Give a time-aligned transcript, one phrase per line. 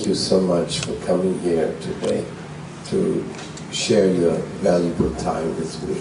[0.00, 2.24] thank you so much for coming here today
[2.86, 3.22] to
[3.70, 4.32] share your
[4.64, 5.94] valuable time with me.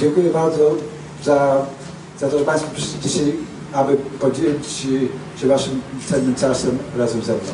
[0.00, 0.74] Dziękuję bardzo
[1.24, 1.66] za,
[2.18, 3.32] za to, że Państwo przyszli dzisiaj,
[3.72, 7.52] aby podzielić się Waszym cennym czasem razem ze mną.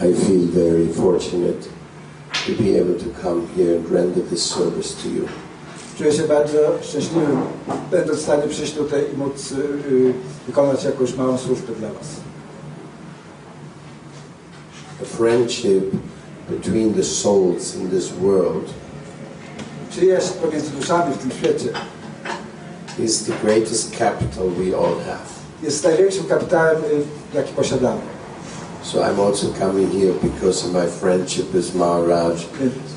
[0.00, 1.62] I feel very fortunate
[2.46, 5.28] to be able to come here and render this service to you.
[5.98, 7.40] Czuję się bardzo szczęśliwym,
[7.90, 9.56] będąc w stanie przyjść tutaj i móc y,
[9.92, 10.14] y,
[10.46, 12.29] wykonać jakąś małą służbę dla Was.
[15.02, 15.94] A friendship
[16.50, 18.64] between the souls in this world
[19.90, 21.68] Przyjaźń pomiędzy duszami w tym świecie
[22.98, 25.26] is the greatest capital we all have.
[25.62, 28.00] jest największym kapitałem, y, jaki posiadamy.
[28.82, 32.36] So I'm also coming here because of my friendship with Maharaj,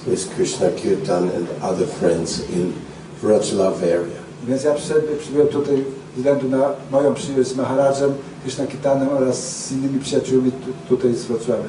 [0.07, 2.73] with Krishna Kirtan and other friends in
[3.21, 4.23] Wrocław area.
[4.47, 4.73] więc ja
[5.19, 10.51] przybyłem tutaj ze względu na moją przyjaźń z Maharadżem, Krishna Kitanem oraz z innymi przyjaciółmi
[10.51, 11.63] tu, tutaj z Wrocławia.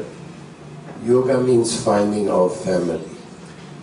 [1.07, 2.99] Yoga means finding our family,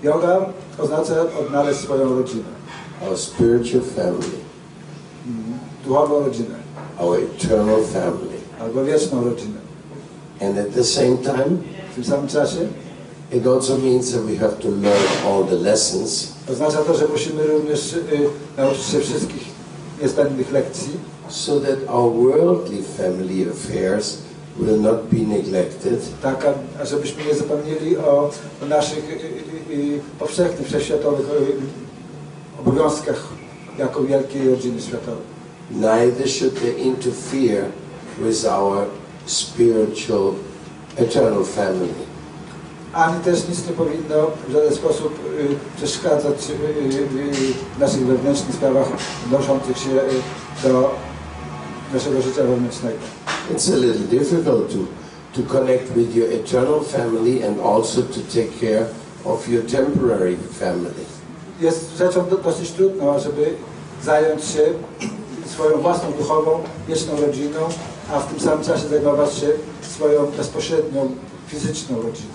[0.03, 0.45] Yoga
[0.80, 2.44] oznacza odnaleźć swoją rodzinę,
[3.08, 4.38] our spiritual family,
[5.86, 6.55] duchową rodzinę,
[7.00, 8.38] our eternal family.
[8.59, 9.61] albo wieczną rodzinę.
[10.41, 11.58] And at the same time,
[11.91, 12.67] W tym samym czasie?
[13.31, 16.28] it also means that we have to learn all the lessons.
[16.52, 18.02] Oznacza to, że musimy również y,
[18.58, 19.44] nauczyć się wszystkich
[20.02, 20.89] niezbędnych lekcji,
[21.30, 24.17] so that our worldly family affairs
[24.62, 26.45] will not be neglected tak
[26.81, 28.31] ażebyśmy nie zapomnieli o,
[28.64, 33.28] o naszych y, y, y, powszechnych, wszechświatowych y, obowiązkach
[33.78, 35.31] jako wielkiej rodziny światowej.
[35.72, 37.72] neither should they interfere
[38.20, 38.88] with our
[39.26, 40.36] spiritual
[40.98, 41.94] eternal family.
[42.94, 48.56] Ani też nic nie powinno w żaden sposób y, przeszkadzać y, y, w naszych wewnętrznych
[48.56, 48.88] sprawach
[49.25, 49.90] odnoszących się
[50.64, 50.96] do
[51.94, 52.97] naszego życia wewnętrznego.
[53.50, 54.88] It's a little difficult to,
[55.34, 58.88] to connect with your eternal family and also to take care
[59.25, 61.06] of your temporary family.
[61.62, 63.53] Jest rzeczą do, dosyć trudną, żeby
[64.03, 64.74] zająć się
[65.46, 67.59] swoją własną duchową, wieczną rodziną,
[68.12, 69.47] a w tym samym czasie zajmować się
[69.81, 71.16] swoją bezpośrednią,
[71.47, 72.34] fizyczną rodziną.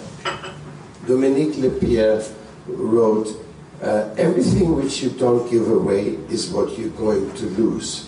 [1.09, 2.23] Dominique Lepierre
[2.67, 8.03] wrote, uh, everything which you don't give away is what you're going to lose.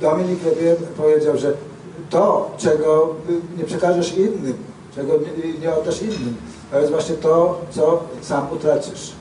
[0.00, 1.54] Dominik Lebier powiedział, że
[2.10, 4.54] to, czego y, nie przekażesz innym,
[4.94, 6.36] czego nie, nie oddasz innym,
[6.70, 9.12] to jest właśnie to, co sam utracisz.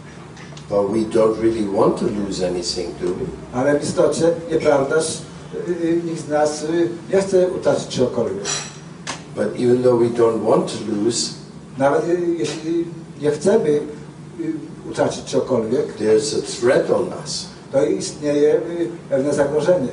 [0.69, 3.59] But we don't really want to lose anything, do we?
[3.59, 5.21] Ale w istocie, nieprawdaż,
[5.67, 6.65] y, y, nikt z nas
[7.13, 8.43] nie chce utracić czegokolwiek.
[9.35, 11.29] But even though we don't want to lose,
[11.77, 12.01] Nawet
[12.37, 12.85] jeśli
[13.21, 13.79] nie chcemy
[14.89, 17.45] utracić czegokolwiek, there's a threat on us.
[17.71, 18.61] to istnieje
[19.09, 19.87] pewne zagrożenie.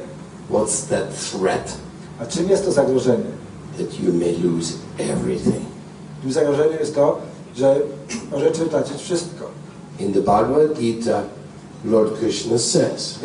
[0.51, 1.77] What's that threat?
[2.21, 3.35] A czym jest to zagrożenie?
[3.79, 5.65] That you may lose everything.
[6.23, 7.19] Tym zagrożeniem jest to,
[7.57, 7.77] że
[8.33, 9.45] możecie utracić wszystko.
[10.01, 11.23] In the Bhagavad Gita,
[11.85, 13.23] Lord Krishna says, W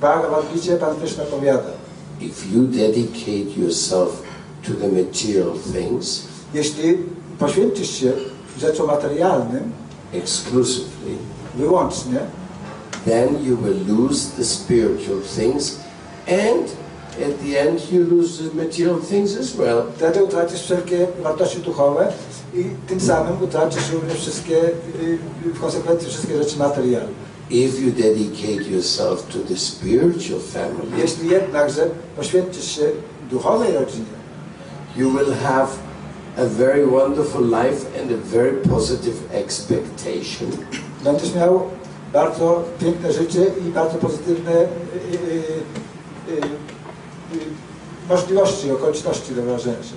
[0.00, 1.70] Bhagavad Gita Pan Krishna powiada,
[2.20, 4.22] if you dedicate yourself
[4.66, 6.98] to the material things jeśli
[7.38, 8.12] poświęcisz się
[8.58, 9.72] rzeczom materialnym
[10.12, 11.16] exclusively,
[11.54, 12.18] wyłącznie,
[13.04, 15.76] then you will lose the spiritual things
[16.28, 16.76] and
[17.22, 19.82] at the end you lose the material things as well.
[19.96, 22.12] wtedy utracisz wszelkie wartości duchowe
[22.54, 25.18] i tym samym utracisz również wszystkie, y,
[25.54, 27.26] w konsekwencji wszystkie rzeczy materialne.
[27.50, 32.82] If you dedicate yourself to the spiritual family, Jeśli jednakże poświęcisz się
[33.30, 34.16] duchowej rodzinie,
[34.96, 35.68] you will have
[36.38, 40.48] a very wonderful life and a very positive expectation.
[41.04, 41.62] będziesz miał
[42.12, 44.64] bardzo piękne życie i bardzo pozytywne y,
[46.30, 46.40] y, y,
[48.08, 49.94] możliwości, okoliczności do wyrażenia się.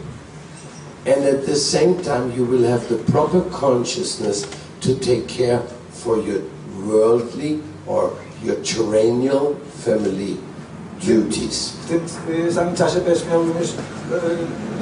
[1.06, 4.48] And at the same time, you will have the proper consciousness
[4.82, 5.60] to take care
[5.94, 6.42] for your
[6.86, 8.10] worldly or
[8.44, 9.56] your terrestrial
[9.86, 10.38] family
[11.02, 11.70] duties.
[11.70, 13.74] W tym samym czasie będziesz miał również y,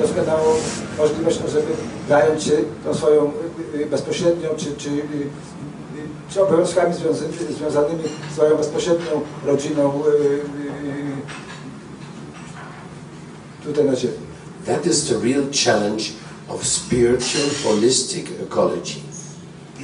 [0.01, 0.54] doskonałą
[0.98, 1.68] możliwość, żeby
[2.10, 2.51] zająć się
[2.83, 3.31] tą swoją
[3.75, 4.89] y, y, bezpośrednią czy, czy,
[6.30, 11.38] czy obowiązkami związanymi, związanymi z swoją bezpośrednią rodziną y, y,
[13.68, 14.18] tutaj na ziemi.
[14.66, 16.04] That is the real challenge
[16.50, 19.00] of spiritual holistic ecology.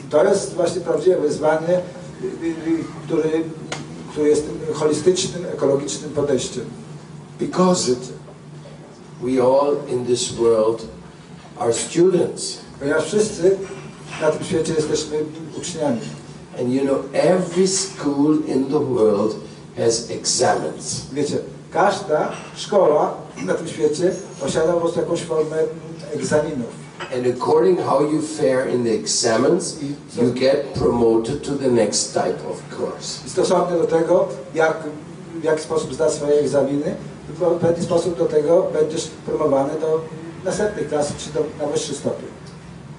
[0.09, 1.81] To jest właśnie prawdziwe wyzwanie,
[2.23, 3.43] y, y, y, który,
[4.11, 6.65] który jest holistycznym, ekologicznym podejściem.
[7.39, 8.13] Because Życie.
[9.21, 10.87] we all in this world
[11.59, 12.57] are students.
[12.79, 13.57] Ponieważ wszyscy
[14.21, 15.17] na tym świecie jesteśmy
[15.57, 16.01] uczniami.
[16.59, 19.35] And you know, every school in the world
[19.77, 21.05] has examens.
[21.13, 21.37] Wiecie,
[21.73, 23.13] każda szkoła
[23.45, 24.11] na tym świecie
[24.41, 25.57] posiada po prostu jakąś formę
[26.15, 26.83] egzaminów.
[27.15, 29.77] And according how you fare in the examens,
[30.21, 33.19] you get promoted to the next type of course.
[33.27, 34.77] Stosownie do tego, jak,
[35.41, 36.95] w jaki sposób zda swoje egzaminy,
[37.29, 40.01] w pewien sposób do tego będziesz promowany do
[40.45, 42.29] następnej klasy, czy do, na wyższy stopień.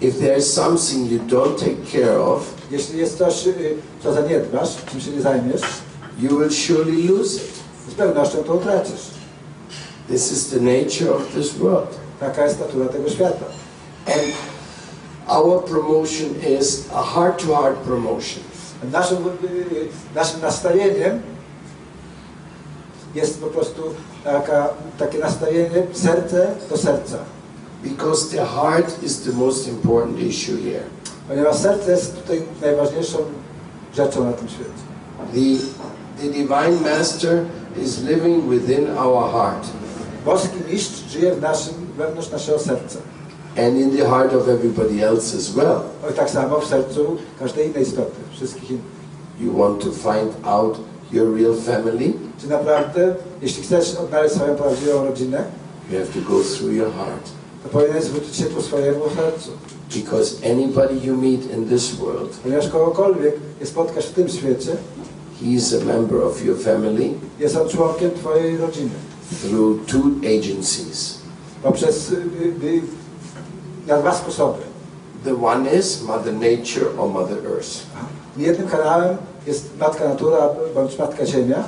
[0.00, 4.69] If there is something you don't take care of, Jeśli jest coś, y, co zaniedbasz,
[4.91, 5.62] czym się nie zajmiesz,
[6.19, 7.63] you will surely lose it.
[7.96, 9.11] To utracisz.
[10.08, 11.88] This is the nature of this world.
[12.20, 13.46] Taka jest natura tego świata.
[14.06, 14.32] And
[15.29, 18.43] our promotion is a heart to heart promotion.
[18.93, 19.19] Naszym,
[20.14, 21.23] naszym nastawieniem
[23.14, 23.82] jest po prostu
[24.25, 24.69] taka,
[24.99, 27.19] takie nastawienie serce do serca.
[27.82, 30.85] Because the heart is the most important issue here.
[31.29, 33.19] Ponieważ serce jest tutaj najważniejszą
[33.94, 34.70] rzeczą na tym świecie.
[35.32, 35.67] The,
[36.23, 37.44] the Divine Master
[37.82, 39.67] is living within our heart
[40.25, 42.99] Boski mistrz żyje w naszym, wewnątrz naszego serca.
[43.56, 45.81] and in the heart of everybody else as well.
[46.11, 48.85] I tak samo w sercu każdej innej istoty, wszystkich innych.
[49.41, 50.79] You want to find out
[51.12, 52.12] your real family?
[52.41, 55.44] Czy naprawdę, jeśli chcesz odnaleźć swoją prawdziwą rodzinę,
[55.91, 57.31] You have to go through your heart.
[57.62, 59.50] to powinieneś zwrócić się swojemu sercu.
[59.94, 64.76] Because anybody you meet in this world, Ponieważ kogokolwiek je spotkasz w tym świecie,
[65.43, 67.11] he is a member of your family
[67.41, 68.91] jest on członkiem twojej rodziny.
[69.43, 70.03] through two
[70.39, 71.19] agencies.
[71.63, 72.83] Poprzez y, y, y,
[73.87, 74.63] na dwa sposoby.
[75.25, 77.87] The one is Mother Nature or Mother Earth.
[78.37, 79.17] Jednym kanałem
[79.47, 81.65] jest Matka Natura bądź Matka Ziemia.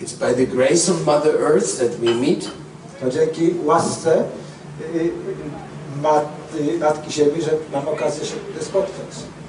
[0.00, 2.50] It's by the grace of Mother Earth that we meet,
[3.00, 4.24] To dzięki łasce
[4.94, 5.10] y, y,
[6.02, 6.24] mat,
[6.80, 9.06] Matki Ziemi, że mam okazję się spotkać.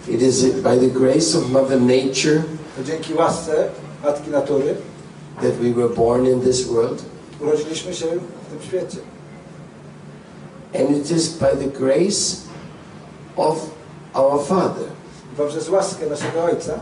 [0.08, 2.44] it is by the grace of Mother Nature
[2.77, 3.69] To dzięki łasce
[4.03, 4.75] Matki Natury
[5.41, 7.03] that we were born in this world,
[7.41, 8.97] urodziliśmy się w tym świecie.
[10.73, 12.47] and it is by the grace
[13.38, 13.69] of
[14.13, 14.88] our Father,
[15.38, 16.79] poprzez łaskę naszego Ojca,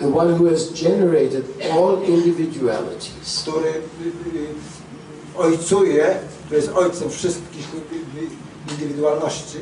[0.00, 3.42] the one who has generated all individualities.
[3.42, 9.58] który y, y, ojcuje, który jest ojcem wszystkich y, y, indywidualności.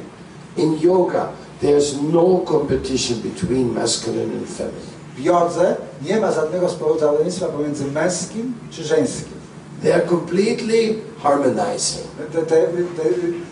[0.57, 1.29] In yoga,
[1.63, 4.92] there's no competition between masculine and feminine.
[5.17, 9.43] W jodze nie ma żadnego społeczeństwa pomiędzy męskim czy żeńskim.
[9.83, 12.07] They are completely harmonizing.
[12.33, 12.67] Te, te,
[12.97, 13.03] te,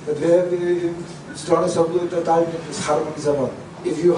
[0.06, 0.92] te dwie y,
[1.36, 3.48] strony są totalnie zharmonizowane.
[3.84, 4.14] If you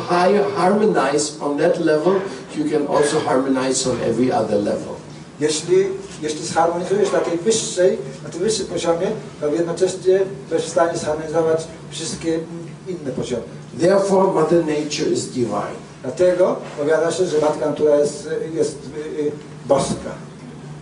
[0.57, 2.21] harmonize on that level,
[2.57, 4.95] you can also harmonize on every other level.
[5.41, 5.77] Jeśli,
[6.23, 9.07] jeśli zharmonizujesz na tej wyższej, na tym wyższym poziomie,
[9.41, 12.41] to jednocześnie będziesz w stanie zharmonizować wszystkie
[12.89, 13.43] inne poziomy.
[13.81, 15.92] Therefore, Mother Nature is divine.
[16.03, 19.33] Dlatego powiada się, że Matka Natura jest, jest y, y,
[19.67, 20.11] boska,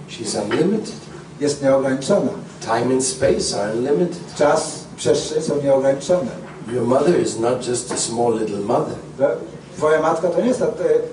[0.09, 0.95] She's unlimited.
[1.41, 2.31] jest nieograniczona.
[2.61, 4.19] Time and space are unlimited.
[4.39, 6.31] Czas, przestrzeń są nieograniczone.
[6.73, 8.95] Your mother is not just a small little mother.
[9.77, 10.71] Twoja matka to nie jest ta e,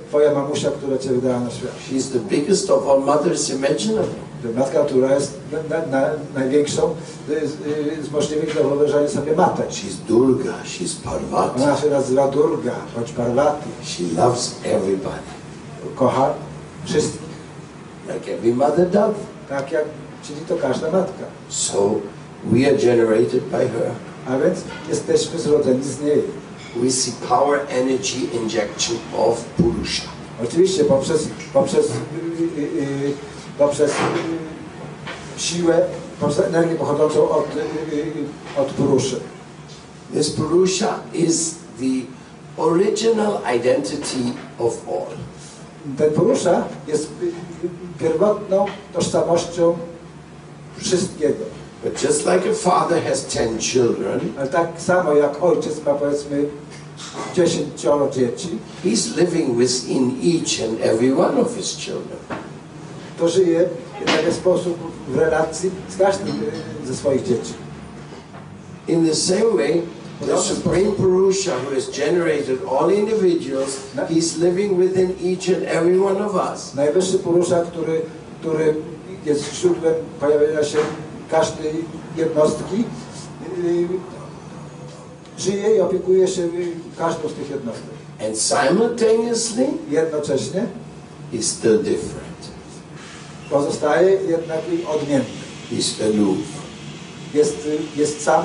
[0.10, 1.72] twoja mamusia, która cię wydała na świat.
[1.92, 4.27] She's the biggest of all mothers imaginable.
[4.56, 5.34] Matka Natura jest
[5.70, 6.96] na, na, największą
[7.30, 7.54] y, z,
[8.00, 9.70] y, z możliwych do wyobrażenia sobie matek.
[9.70, 11.64] She's Durga, she's Parvati.
[11.64, 13.70] Ona się nazywa Durga, bądź Parvati.
[13.84, 15.28] She loves everybody,
[15.96, 16.34] Kocha
[16.86, 17.30] wszystkich,
[18.14, 19.16] like every mother does.
[19.50, 19.86] tak jak
[20.24, 21.24] czyni to każda matka.
[21.50, 21.96] So
[22.44, 23.92] we are generated by her.
[24.28, 26.24] A więc jesteśmy zrodzeni z niej.
[26.76, 30.04] We see power energy injection of Purusha.
[30.44, 33.14] Oczywiście poprzez, poprzez, y, y, y,
[33.58, 33.94] poprzez y,
[35.38, 35.86] siłę,
[36.20, 37.60] poprzez energię pochodzącą od, y,
[37.96, 39.20] y, od Puruszy.
[40.14, 42.06] This Purusha is the
[42.58, 45.18] original identity of all.
[45.98, 47.30] Ten Purusza jest y, y,
[48.00, 49.78] pierwotną tożsamością
[50.78, 51.46] wszystkiego.
[51.84, 56.46] But just like a father has ten children, Ale tak samo jak ojciec ma powiedzmy
[57.36, 62.18] dziesięcioro dzieci, he's living within each and every one of his children.
[63.18, 63.70] To żyje
[64.02, 66.36] w taki sposób w relacji z każdym
[66.84, 67.54] y, ze swoich dzieci.
[68.88, 69.82] In the same way,
[70.26, 76.26] the Supreme Purusha who has generated all individuals, he's living within each and every one
[76.26, 76.74] of us.
[76.76, 78.02] Najwyższy Purusza, który,
[78.40, 78.76] który
[79.26, 80.78] jest źródłem pojawienia się
[81.32, 81.74] każdej
[82.18, 82.84] jednostki,
[83.64, 83.88] yy,
[85.38, 87.98] żyje i opiekuje się yy, każdą z tych jednostek.
[88.28, 90.66] And simultaneously, Jednocześnie
[91.32, 92.27] he's still different.
[93.50, 95.26] Pozostaje jednak odmienny.
[95.72, 96.38] He's aloof.
[97.34, 98.44] Jest, jest sam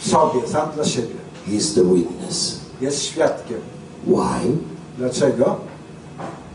[0.00, 1.14] w sobie, sam dla siebie.
[1.48, 2.60] He's the witness.
[2.80, 3.60] Jest świadkiem.
[4.06, 4.56] Why?
[4.98, 5.56] Dlaczego?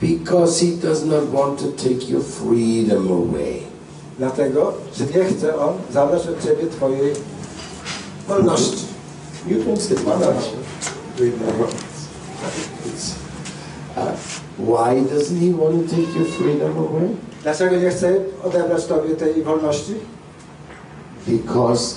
[0.01, 3.59] Because he does not want to take your freedom away.
[4.19, 7.13] Dlatego, że nie chce On zabrać od Ciebie Twojej
[8.27, 8.85] wolności.
[9.47, 10.21] You can sit down.
[11.19, 11.75] Read my words.
[12.85, 13.15] It's,
[13.97, 17.09] uh, why doesn't he want to take your freedom away?
[17.43, 19.93] Dlaczego nie chce odebrać Tobie tej wolności?
[21.27, 21.95] Because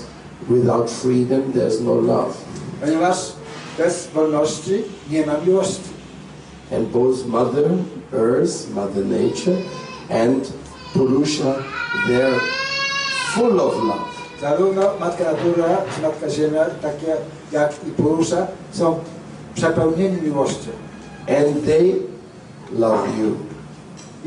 [0.49, 2.35] without freedom, there's no love.
[2.81, 3.33] Ponieważ
[3.79, 5.91] bez wolności nie ma miłości.
[6.73, 7.71] And both Mother
[8.13, 9.57] Earth, Mother Nature,
[10.11, 10.53] and
[10.93, 11.55] Purusha,
[12.09, 12.41] they're
[13.35, 14.19] full of love.
[14.41, 17.17] Zarówno Matka Natura, czy Matka Ziemia, takie
[17.53, 18.99] jak i Purusza, są
[19.55, 20.71] przepełnieni miłością.
[21.29, 22.08] And they
[22.73, 23.37] love you.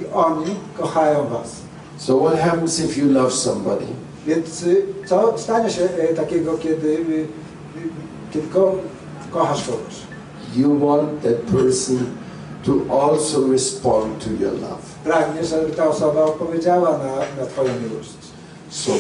[0.01, 1.61] I oni kochają Was.
[1.97, 3.85] So what happens if you love somebody?
[4.27, 7.27] Więc y, co stanie się y, takiego, kiedy, y,
[8.33, 8.75] kiedy ko
[9.31, 9.95] kochasz kogoś?
[10.55, 12.05] You want that person
[12.63, 14.81] to also respond to your love.
[15.03, 18.09] Pragniesz, żeby ta osoba odpowiedziała na, na Twoją miłość.
[18.69, 18.91] So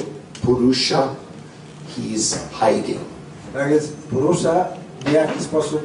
[0.41, 1.07] Purusha,
[1.97, 2.99] he's hiding.
[3.53, 4.65] Tak więc Purusza
[5.05, 5.81] w jaki sposób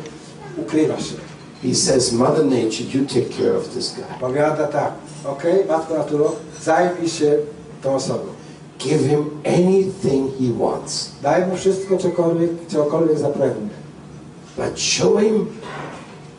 [0.56, 1.14] ukrywa się.
[1.66, 4.18] He says, Mother Nature, you take care of this guy.
[4.20, 4.92] Powiada tak,
[5.24, 6.32] okej, Matko Naturo,
[6.62, 7.38] zajmij się
[7.82, 8.24] tą osobą.
[8.78, 13.68] Give him anything he wants, Daj mu wszystko, cokolwiek, cokolwiek zapragnie.
[14.56, 15.46] but show him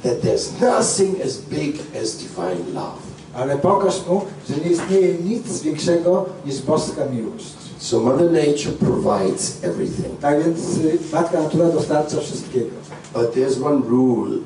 [0.04, 3.02] that there's nothing as big as divine love.
[3.36, 7.54] Ale pokaż mu, że nie istnieje nic większego niż boska miłość.
[7.80, 10.20] So Mother Nature provides everything.
[10.22, 12.70] Tak więc y, Matka Natura dostarcza wszystkiego.
[13.14, 14.38] But there's one rule.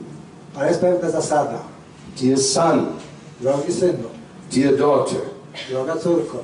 [0.55, 1.59] Ale jest pewna zasada.
[2.21, 2.85] Dear son,
[3.41, 4.03] Drogi synu,
[4.51, 5.19] dear daughter,
[5.69, 6.37] droga córko,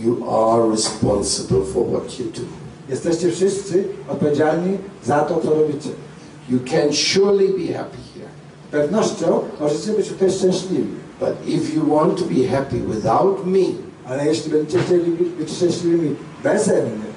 [0.00, 2.40] you are responsible for what you do.
[2.88, 5.88] jesteście wszyscy odpowiedzialni za to, co robicie.
[6.50, 8.28] You can surely be happy here.
[8.68, 10.84] Z pewnością możecie być tutaj szczęśliwi.
[11.20, 13.58] But if you want to be happy without me,
[14.08, 17.12] Ale jeśli będziecie chcieli być- szczęśliwymi beze mnie,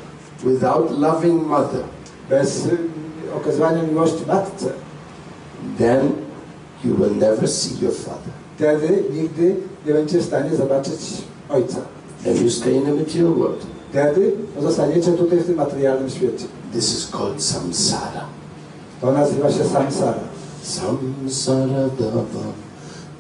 [0.54, 1.82] without loving mother,
[2.30, 2.78] bez y,
[3.38, 4.70] okazywania miłości matce,
[5.78, 6.12] then
[6.84, 8.34] you will never see your father.
[8.56, 9.56] wtedy nigdy
[9.86, 11.00] nie będziecie w stanie zobaczyć
[11.50, 11.78] ojca.
[12.28, 13.66] And you stay in the material world.
[13.90, 16.46] Wtedy pozostaniecie tutaj w tym materialnym świecie.
[16.74, 18.26] This is called samsara.
[19.02, 20.20] To nazywa się samsara.
[20.64, 22.46] Samsara dava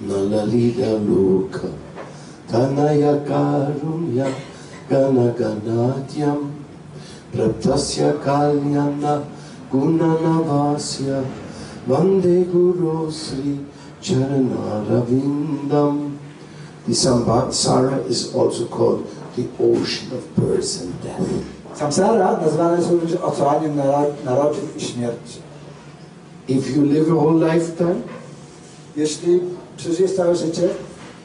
[0.01, 1.67] nalalida luka
[2.51, 4.25] tanaya karunya
[4.89, 6.51] ganaganatyam
[7.33, 9.21] praptasya kalyana
[9.71, 11.23] gunanavasya
[11.87, 13.57] vande guru sri
[14.01, 16.11] charanaravindam
[16.87, 21.29] The samsara is also called the ocean of birth and death.
[21.75, 25.39] Samsara nazywane jest również oceaniem naro- narodzin i śmierci.
[26.47, 27.95] If you live a whole lifetime
[28.97, 29.39] Jeśli
[29.77, 30.69] przeżyjesz całe życie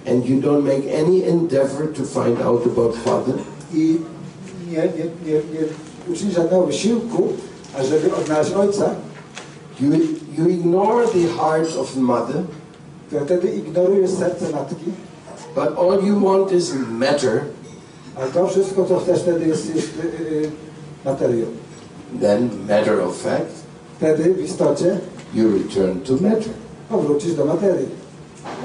[0.07, 3.35] and you don't make any endeavor to find out about Father,
[3.75, 3.99] i
[4.71, 5.65] nie, nie, nie, nie
[6.15, 7.29] uczynisz żadnego wysiłku,
[7.79, 8.91] ażeby odnaleźć ojca,
[9.81, 9.91] you,
[10.39, 12.43] you ignore the heart of Mother,
[13.11, 14.91] to wtedy ignorujesz serce matki,
[15.55, 17.41] but all you want is matter,
[18.17, 20.51] ale to wszystko, co chcesz wtedy jest, jest y, y,
[21.05, 21.47] materią.
[22.21, 23.61] then matter of fact,
[23.97, 24.99] Wtedy w istocie
[25.35, 26.53] you return to matter.
[26.89, 27.89] powrócisz do materii.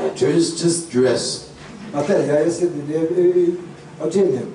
[0.03, 1.45] Matter is just dress,
[1.93, 3.55] Materia jest jedynie y, y,
[4.03, 4.45] odzieniem,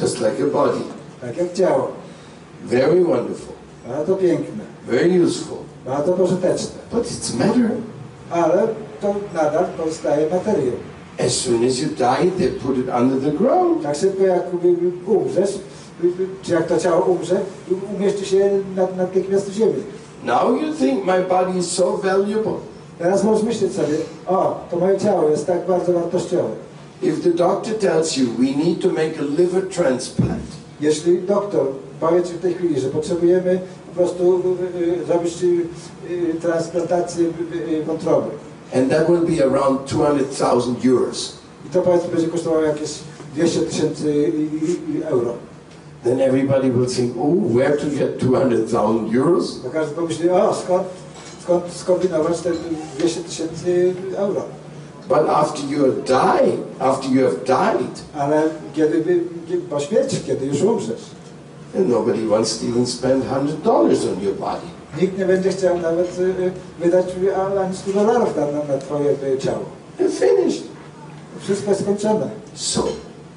[0.00, 0.80] just like a body.
[1.20, 1.88] tak jak ciało.
[2.64, 3.54] Very wonderful,
[4.20, 7.70] piękne, very useful, bardzo pożyteczne, but it's matter.
[8.30, 8.68] ale
[9.00, 10.72] to nadal pozostaje materią.
[11.26, 13.82] As soon as you die, they put it under the ground.
[13.82, 14.42] Tak szybko jak
[15.06, 15.58] umrzesz,
[16.42, 19.82] czy jak to ciało umrze, y, umieści się nad- natychmiast w ziemi.
[20.24, 22.52] Now you think my body is so valuable.
[22.98, 23.94] Teraz możesz myśleć sobie,
[24.26, 26.48] o, to moje ciało jest tak bardzo wartościowe.
[27.02, 30.42] If the doctor tells you we need to make a liver transplant,
[30.80, 31.66] Jeśli doktor
[32.00, 33.60] powie Ci w tej chwili, że potrzebujemy
[33.94, 34.42] po prostu
[34.76, 35.66] y, y, zrobić y,
[36.10, 37.26] y, transplantację
[37.86, 38.30] wątroby
[38.74, 41.32] and that will be around 200,000 euros,
[41.66, 42.90] i to powiedzmy będzie kosztowało jakieś
[43.34, 44.32] 200 tysięcy
[45.04, 45.34] euro,
[46.04, 49.60] then everybody will think, oh, where to get 200,000 euros?
[49.62, 50.82] to każdy pomyśli, o, skąd,
[51.42, 52.50] skąd skombinować te
[52.98, 54.42] 200 tysięcy euro.
[55.08, 58.42] But after you have died, after you have died, Ale
[58.74, 59.24] kiedy-
[59.70, 61.00] po śmierci, kiedy już umrzesz,
[61.74, 64.66] nobody wants to even spend $100 on your body.
[64.98, 67.06] nikt nie będzie chciał nawet y, y, wydać
[67.60, 69.64] ani 100 dolarów na, na, Twoje y, ciało.
[69.98, 70.62] They're finished.
[71.40, 72.28] Wszystko jest skończone.
[72.54, 72.82] So,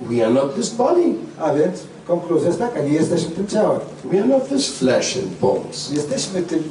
[0.01, 1.15] we are not this body.
[1.39, 3.79] A więc konkluzja jest taka, nie jesteśmy tym ciałem.
[4.03, 5.91] We are not this flesh and bones.
[5.91, 6.63] Jesteśmy tym,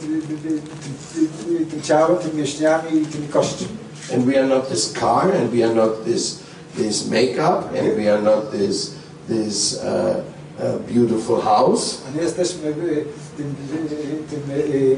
[0.00, 3.68] tym, tym ciałem, tymi mięśniami i tymi kośćmi.
[4.14, 6.38] And we are not this car, and we are not this
[6.76, 8.94] this makeup, and we are not this
[9.28, 11.98] this uh, uh, beautiful house.
[12.08, 12.74] A nie jesteśmy
[13.36, 13.54] tym,
[14.30, 14.96] tym y,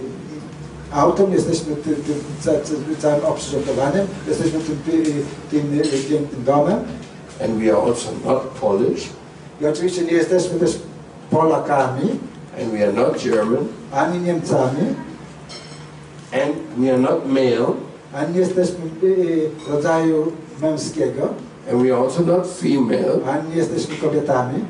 [0.93, 4.79] autem, jesteśmy tym, tym ca, ca, całym oprzyrządowaniem, jesteśmy tym,
[5.51, 6.79] tym pięknym domem.
[7.45, 9.09] And we are also not Polish,
[9.61, 10.79] I oczywiście nie jesteśmy też
[11.31, 12.11] Polakami,
[12.61, 14.95] and we are not German, ani Niemcami,
[16.33, 17.73] and we are not male,
[18.15, 20.33] ani nie jesteśmy y, y, rodzaju
[20.63, 21.29] męskiego,
[21.73, 23.21] and we are also not female.
[23.27, 24.65] ani nie jesteśmy kobietami.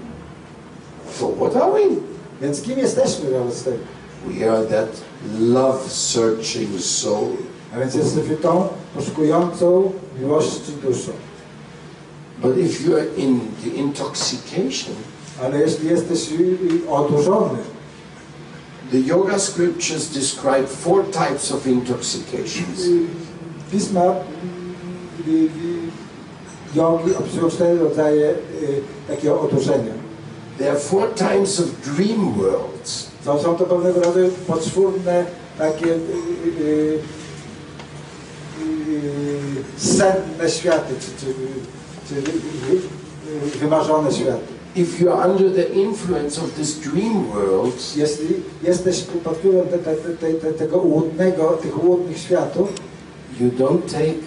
[1.18, 1.96] So what are we?
[2.42, 3.76] Więc kim jesteśmy wobec tego?
[4.26, 4.88] We are that
[5.40, 7.28] love-searching soul.
[7.74, 11.12] A więc jesteśmy tą poszukującą miłości duszą.
[12.42, 14.94] But if you are in the intoxication,
[15.42, 16.28] Ale jeśli jesteś
[16.88, 17.58] odurzony,
[18.92, 22.80] the yoga scriptures describe four types of intoxications.
[23.72, 24.14] pisma
[26.74, 28.34] jogi opisują cztery rodzaje y,
[29.08, 29.92] takiego odurzenia.
[30.58, 33.10] There are four types of dream worlds.
[33.24, 35.24] Są, są to pewnego rodzaju poczwórne
[35.58, 35.98] takie y,
[36.60, 36.98] y,
[38.62, 41.34] y, senne światy, czy, czy,
[42.08, 44.56] czy wymarzone światy.
[44.76, 48.26] If you are under the influence of this dream worlds, Jeśli
[48.62, 52.68] jesteś pod wpływem te, te, te, te, tego łudnego, tych łudnych światów,
[53.40, 54.20] you don't take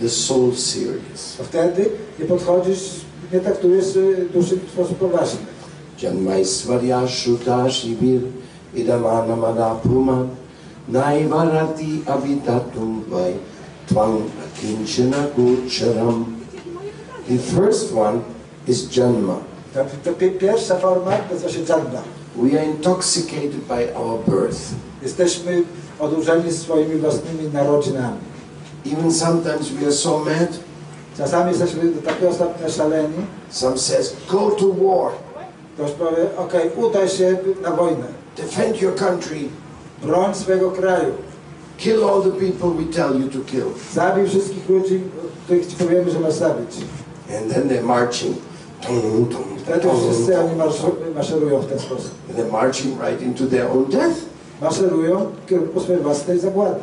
[0.00, 1.36] the soul serious.
[1.38, 2.90] to wtedy nie podchodzisz,
[3.32, 3.86] nie traktujesz
[4.34, 5.57] duszy w sposób poważny.
[5.98, 8.30] Janmaisvarya Shuddha Shivir
[8.74, 10.28] Idamana Madapuman
[10.90, 13.34] Naivarati Avitatum Vai
[13.88, 16.34] Tvang Akinchana Gocharam.
[17.28, 18.24] The first one
[18.66, 19.42] is Janma.
[19.74, 22.02] Ta, ta pi- pierwsza forma nazywa się dżanda.
[22.36, 24.74] We are intoxicated by our birth.
[25.02, 25.62] Jesteśmy
[25.98, 28.16] odurzeni swoimi własnymi narodzinami.
[28.86, 30.48] Even sometimes we are so mad.
[31.16, 33.14] Czasami jesteśmy do takiego stopnia szaleni,
[33.50, 35.12] Some says, go to war,
[35.84, 39.38] powie, okej, udaj się na wojnę, defend your country,
[40.02, 41.14] broń swojego kraju,
[41.76, 43.66] kill all the people we tell you to kill.
[43.94, 45.00] zabij wszystkich ludzi,
[45.44, 46.76] których ci powiemy, że masz zabić.
[47.38, 48.36] And then they're marching.
[48.86, 50.50] Tung, tung, Wtedy wszyscy oni
[51.14, 52.10] maszerują w ten sposób.
[52.28, 54.16] And they're marching right into their own death.
[54.60, 56.80] Maszerują w kierunku swojej własnej zagłady.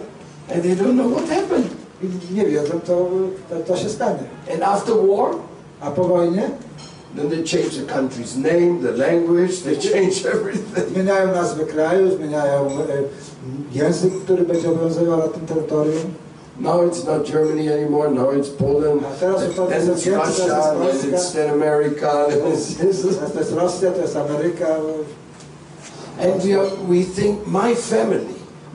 [0.53, 1.67] And they don't know what happened.
[2.03, 3.09] I nie wiedzą, to,
[3.49, 4.23] to, to się stanie.
[4.53, 5.31] And after war,
[5.81, 6.49] A po wojnie
[7.15, 10.89] then they change the country's name, the language, they change everything.
[10.93, 12.69] zmieniają nazwę kraju, zmieniają
[13.73, 16.03] język, który będzie obowiązywał na tym terytorium.
[16.59, 21.49] Now it's not Germany anymore, now it's Poland, teraz then it's Russia, then it's then
[21.49, 22.27] America.
[22.27, 22.77] It's,
[23.33, 24.67] to jest Rosja, to jest Ameryka.
[26.19, 28.25] and we, are, we think, my family,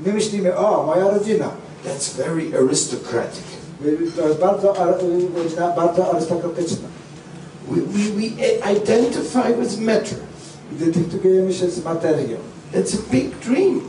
[0.07, 1.51] My myślimy, o, moja rodzina.
[1.85, 3.45] that's very aristocratic.
[4.17, 4.99] To jest bardzo, ar-
[5.77, 6.05] bardzo.
[7.71, 8.27] We, we, we
[8.73, 10.19] identify with matter.
[10.73, 12.37] Identyfikujemy się z materią.
[12.75, 13.81] It's a big dream,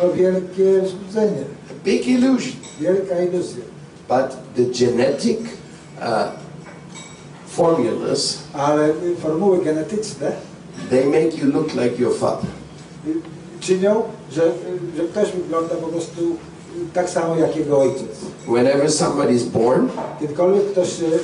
[0.00, 2.52] To wielkie złudzenie, a big illusion.
[2.80, 3.64] wielka iluzja.
[4.08, 5.38] But the genetic
[5.98, 6.04] uh,
[7.46, 8.88] formulas, Ale
[9.22, 10.32] formuły genetyczne
[10.90, 12.50] they make you look like your father.
[13.60, 14.52] czynią, że,
[14.96, 16.36] że ktoś wygląda po prostu
[16.94, 18.08] tak samo jak jego ojciec.
[18.46, 19.88] Whenever somebody is born,
[20.20, 21.20] Kiedykolwiek ktoś się y,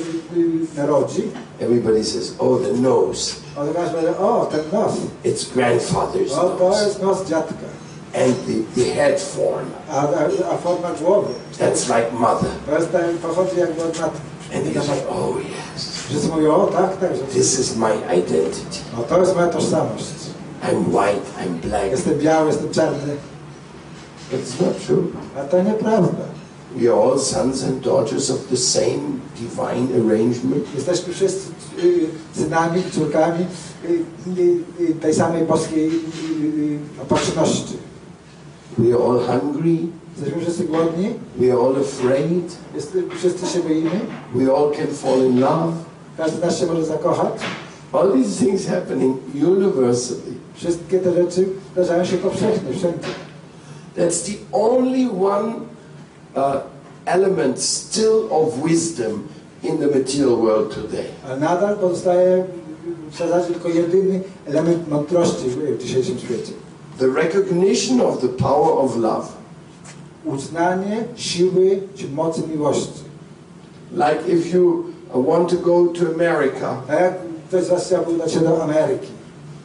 [0.77, 1.21] narodzi,
[1.59, 3.35] everybody says, oh, the nose.
[3.57, 4.93] on razu mówi, o, ten nos,
[5.25, 7.67] It's grandfather's o, to jest nos dziadka.
[8.15, 12.49] And the, the head form, A, a, a forma głowy, that's like mother.
[12.65, 14.19] to jest ten, pochodzi jakby od matki.
[14.55, 15.39] And you say, oh,
[15.75, 18.79] yes, Wszyscy mówią, o tak, tak, this is my identity.
[18.97, 20.05] no, to jest moja tożsamość.
[20.63, 21.91] I'm white, I'm black.
[21.91, 23.15] Jestem biały, jestem czarny.
[24.33, 25.07] It's not true.
[25.37, 26.25] A to nieprawda.
[26.75, 30.65] We are all sons and daughters of the same divine arrangement.
[30.75, 31.49] Jesteśmy wszyscy
[31.83, 33.45] y, synami, córkami
[33.85, 34.03] y,
[34.89, 35.91] y, tej samej boskiej
[37.01, 37.77] opatrzności.
[38.77, 39.77] We are all hungry.
[40.17, 42.57] Jesteśmy wszyscy głodni, We are all afraid.
[42.75, 43.99] jest, wszyscy się boimy,
[44.35, 45.73] We all can fall in love.
[46.17, 47.33] każdy nas się może zakochać.
[47.93, 50.21] All these things happening universally.
[50.55, 53.07] Wszystkie te rzeczy zdarzają się powszechnie, wszędzie.
[53.97, 55.67] That's the only one
[56.35, 56.61] uh,
[57.07, 59.27] element still of wisdom
[59.63, 61.09] in the material world today.
[61.25, 62.45] Ale nadal pozostaje
[63.11, 66.51] w zasadzie tylko jedyny element mądrości w dzisiejszym świecie.
[66.99, 69.27] The recognition of the power of love.
[70.25, 73.03] Uznanie siły czy mocy miłości.
[73.91, 74.83] Like if you
[75.13, 77.13] uh, want to go to America A jak
[77.47, 79.07] ktoś z Was chciałby do Ameryki,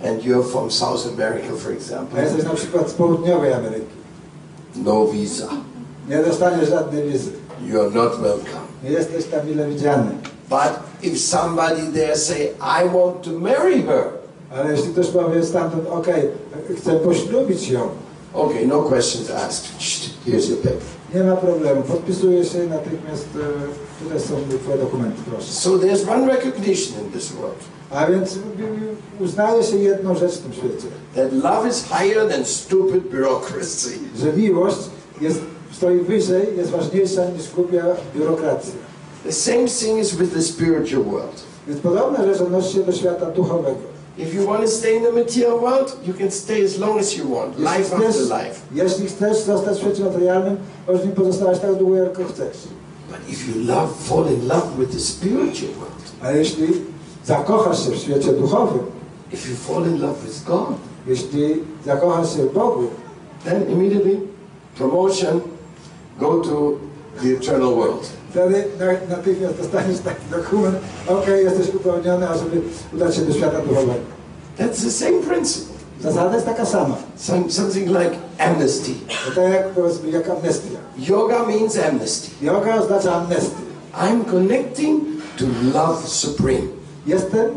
[0.04, 4.01] and you're from South America, for a example, jesteś na przykład z południowej Ameryki,
[4.76, 5.48] no visa.
[6.08, 7.30] nie dostaniesz żadnej wizy.
[7.66, 8.62] You're not welcome.
[8.84, 10.10] Nie jesteś tam mile widziany.
[10.48, 14.04] But if somebody there say, I want to marry her,
[14.56, 16.28] Ale jeśli ktoś powie stamtąd, okej,
[16.78, 17.88] chcę poślubić ją,
[18.34, 19.64] okay, no questions asked.
[20.26, 21.01] Here's your paper.
[21.14, 25.52] Nie ma problemu, podpisuję się natychmiast, e, tutaj są twoje dokumenty, proszę.
[25.52, 27.58] So there's one recognition in this world
[27.90, 28.38] A więc
[29.20, 33.90] uznaje się jedną rzecz w tym świecie, that love is higher than stupid bureaucracy.
[34.18, 34.78] że miłość
[35.20, 35.40] jest,
[35.72, 37.84] stoi wyżej, jest ważniejsza niż głupia
[38.16, 38.72] biurokracja.
[39.24, 41.42] The same thing is with the spiritual world.
[41.68, 43.92] Więc podobna rzecz odnosi się do świata duchowego.
[44.18, 47.16] If you want to stay in the material world, you can stay as long as
[47.16, 48.60] you want, life chcesz, after life.
[48.74, 52.56] jeśli chcesz zostać w świecie materialnym, możesz nim pozostawać tak długo, jak chcesz.
[53.08, 56.66] But if you love, fall in love with the spiritual world, Ale jeśli
[57.24, 58.80] zakochasz się w świecie duchowym,
[59.32, 60.68] if you fall in love with God,
[61.06, 61.54] jeśli
[61.86, 62.86] zakochasz się w Bogu,
[63.44, 64.20] then immediately
[64.76, 65.40] promotion,
[66.18, 66.72] go to
[67.22, 68.10] the eternal world.
[68.32, 68.64] Wtedy
[69.08, 70.76] natychmiast dostaniesz taki dokument,
[71.08, 72.60] okej, jesteś uprawniony, ażeby
[72.94, 73.94] udać się do świata duchowego.
[74.58, 75.72] That's the same principle.
[76.00, 76.96] Zasada jest taka sama.
[77.16, 78.92] Some, something like amnesty.
[79.34, 80.78] Tak jak powiedzmy, jak amnestia.
[80.98, 82.30] Yoga means amnesty.
[82.44, 83.62] Yoga oznacza amnestię.
[83.94, 85.02] I'm connecting
[85.38, 86.68] to love supreme.
[87.06, 87.50] Jestem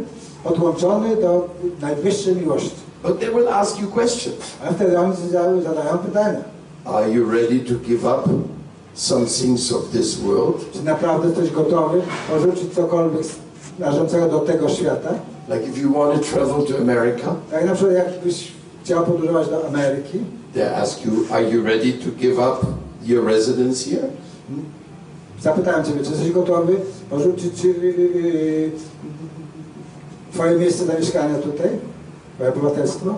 [0.43, 1.49] podłączony do
[1.81, 2.71] najwyższej miłości.
[3.03, 4.35] But they will ask you questions.
[4.67, 6.39] A wtedy oni zadają, zadają pytania.
[6.85, 8.29] Are you ready to give up
[8.95, 10.71] some things of this world?
[10.73, 13.23] Czy naprawdę jesteś gotowy porzucić cokolwiek
[13.79, 15.10] należącego do tego świata?
[15.49, 18.51] Like if you want to travel to America, Jak na przykład jakbyś
[18.84, 20.19] chciał podróżować do Ameryki,
[20.53, 22.65] they ask you, are you ready to give up
[23.05, 24.08] your residence here?
[25.41, 26.75] zapytałem Ciebie, czy jesteś gotowy
[27.10, 28.71] porzucić yy,
[30.34, 31.69] Twoje miejsce zamieszkania tutaj,
[32.36, 33.15] Twoje obywatelstwo?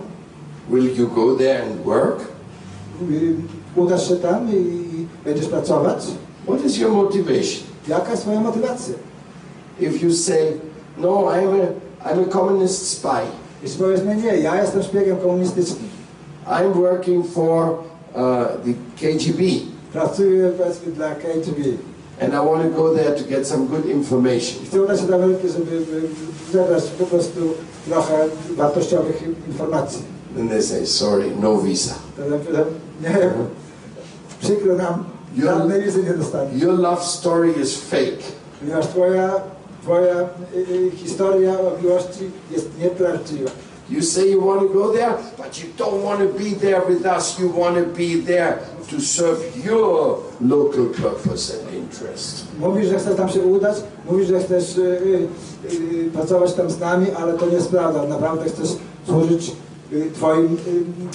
[0.70, 2.20] Will you go there and work?
[3.76, 4.87] Udasz się tam i
[5.28, 6.04] będziesz pracować?
[6.48, 7.64] What is your motivation?
[7.88, 8.94] Jaka jest Twoja motywacja?
[9.80, 10.54] If you say,
[10.98, 13.22] no, I'm a, I'm a communist spy.
[13.64, 15.90] Jeśli powiesz, nie, nie, ja jestem szpiegiem komunistycznym.
[16.48, 19.42] I'm working for uh, the KGB
[19.94, 21.78] Pracuję powiedzmy dla KGB.
[22.20, 24.66] and I want to go there to get some good information.
[24.66, 25.82] Chcę udać się do Ameryki, żeby
[26.52, 27.40] zebrać po prostu
[27.90, 30.02] trochę wartościowych informacji.
[30.36, 31.96] Then they say, sorry, no visa.
[32.18, 32.66] To ja pytam,
[33.02, 33.30] nie,
[34.42, 35.04] przykro nam,
[35.86, 36.62] Wizy nie dostaniesz.
[36.62, 38.24] Your love story is fake.
[38.60, 39.34] Ponieważ twoja,
[39.84, 43.52] twoja y, y, historia o miłości jest nieprawdziwa.
[43.90, 47.06] You say you want to go there, but you don't want to be there with
[47.06, 47.40] us.
[47.40, 52.46] You want to be there to serve your local purpose and interest.
[52.60, 53.76] Mówisz, że chcesz tam się udać,
[54.10, 55.28] mówisz, że chcesz y, y,
[56.06, 58.04] y, pracować tam z nami, ale to nie jest prawda.
[58.04, 58.70] Naprawdę chcesz
[59.06, 59.52] służyć
[59.94, 60.58] y, twoim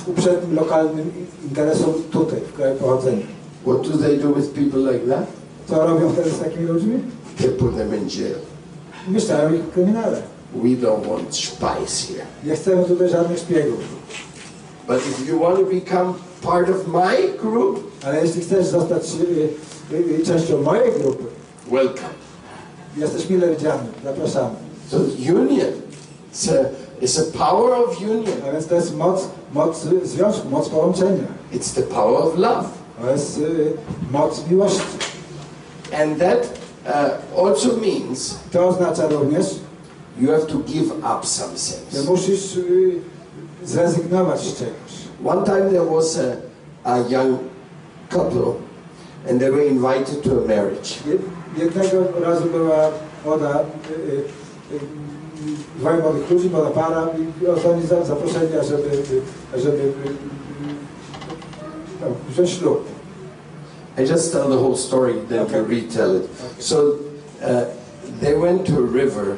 [0.07, 1.13] y, uprzednim, lokalnym
[1.45, 3.42] interesom tutaj, w kraju pochodzenia.
[3.67, 5.27] What do they do with people like that?
[5.69, 6.99] Co robią wtedy z takimi ludźmi?
[7.39, 8.39] They put them in jail.
[9.09, 10.23] Mieszczają ich w kryminale.
[10.55, 12.25] We don't want spies here.
[12.45, 13.79] Nie chcemy tutaj żadnych szpiegów.
[14.89, 19.95] But if you want to become part of my group, Ale jeśli chcesz zostać y,
[19.95, 21.25] y, y, częścią mojej grupy,
[21.71, 22.09] welcome.
[22.97, 23.85] jesteś mile widziany.
[24.05, 24.55] Zapraszamy.
[24.91, 25.73] So union,
[26.33, 26.65] it's a,
[27.05, 28.35] it's a power of union.
[28.49, 31.25] A więc to jest moc, moc związku, moc połączenia.
[31.53, 32.65] It's the power of love.
[33.03, 33.73] To jest y,
[34.13, 34.81] moc miłości.
[36.03, 36.39] And that
[36.87, 39.47] uh, also means To oznacza również,
[40.21, 42.07] you have to give up some things.
[42.09, 42.99] musisz y,
[43.65, 44.93] zrezygnować z czegoś.
[45.25, 47.39] One time there was a, a young
[48.11, 48.53] couple
[49.31, 50.91] and they were invited to a marriage.
[51.07, 51.19] Je-
[51.65, 52.77] Jednego razu była
[53.25, 53.61] młoda,
[53.91, 54.23] y,
[55.79, 57.09] dwaj młodych ludzi, młoda para
[57.83, 58.91] i za- zaproszeni, żeby,
[59.57, 59.93] żeby y, y,
[62.01, 62.85] no, wziąć ślub.
[63.97, 65.57] I just tell the whole story, then Okay.
[65.59, 66.31] you retell it.
[66.59, 66.99] So
[67.43, 67.67] uh,
[68.21, 69.37] they went to a river,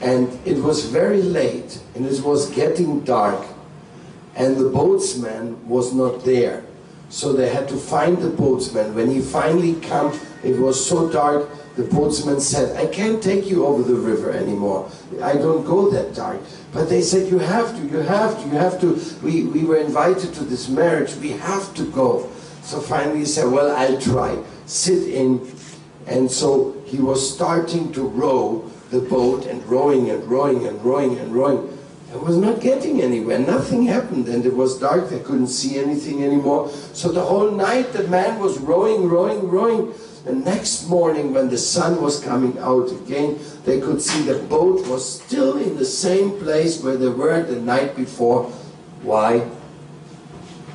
[0.00, 3.44] and it was very late, and it was getting dark,
[4.36, 6.62] and the boatsman was not there.
[7.10, 8.94] So they had to find the boatsman.
[8.94, 10.12] When he finally came,
[10.44, 11.48] it was so dark.
[11.76, 14.86] The boatsman said, "I can't take you over the river anymore.
[15.22, 16.38] I don't go that dark."
[16.72, 17.82] But they said, "You have to.
[17.86, 18.48] You have to.
[18.48, 18.98] You have to.
[19.22, 21.12] We we were invited to this marriage.
[21.20, 22.28] We have to go."
[22.68, 24.36] So finally he said, Well, I'll try.
[24.66, 25.40] Sit in.
[26.06, 31.18] And so he was starting to row the boat and rowing and rowing and rowing
[31.18, 31.78] and rowing.
[32.12, 33.38] And was not getting anywhere.
[33.38, 34.28] Nothing happened.
[34.28, 35.08] And it was dark.
[35.08, 36.68] They couldn't see anything anymore.
[36.92, 39.94] So the whole night the man was rowing, rowing, rowing.
[40.26, 44.86] The next morning when the sun was coming out again, they could see the boat
[44.88, 48.44] was still in the same place where they were the night before.
[49.00, 49.48] Why?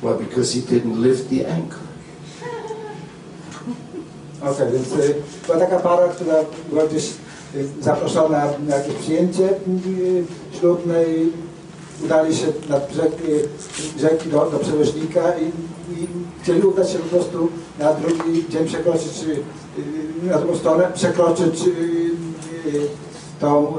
[0.02, 1.83] Well, because he didn't lift the anchor.
[4.50, 5.14] Okej, więc y,
[5.46, 6.34] była taka para, która
[6.70, 7.10] była gdzieś
[7.54, 10.24] y, zaproszona na jakieś przyjęcie y,
[10.60, 11.32] ślubne i
[12.04, 13.12] udali się nad brzeg
[13.98, 15.44] rzeki do, do przewoźnika i,
[15.92, 16.08] i
[16.42, 19.24] chcieli udać się po prostu na drugi dzień przekroczyć
[20.22, 21.64] na drugą stronę, przekroczyć
[23.40, 23.72] tą,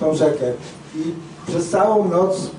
[0.00, 0.52] tą rzekę.
[0.96, 1.00] I
[1.46, 2.50] przez całą noc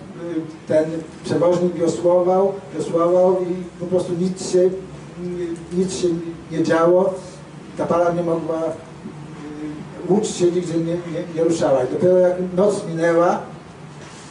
[0.68, 0.86] ten
[1.24, 4.70] przewoźnik wiosłował, wiosłował i po prostu nic się,
[5.74, 6.08] nic się
[6.52, 7.14] nie działo.
[7.78, 11.84] Ta para nie mogła, y, łódź się nigdzie nie, nie, nie ruszała.
[11.84, 13.40] I dopiero jak noc minęła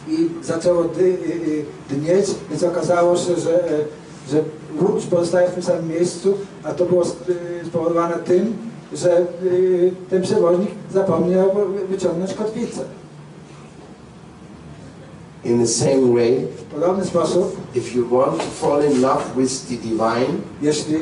[0.08, 3.84] i zaczęło dy, y, y, dnieć, więc okazało się, że, e,
[4.30, 4.42] że
[4.80, 8.56] łódź pozostaje w tym samym miejscu, a to było y, spowodowane tym,
[8.92, 11.50] że y, ten przewoźnik zapomniał
[11.88, 12.80] wyciągnąć kotwicę.
[15.44, 19.68] In the same way, W podobny sposób, if you want to fall in love with
[19.68, 20.96] the divine, jeśli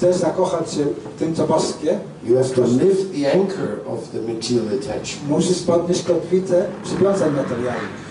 [0.00, 4.20] chcesz zakochać się w tym, co boskie, you have to lift the anchor of the
[4.20, 5.28] material attachment.
[5.28, 8.10] musisz podnieść kotwicę przywiązań materialnych.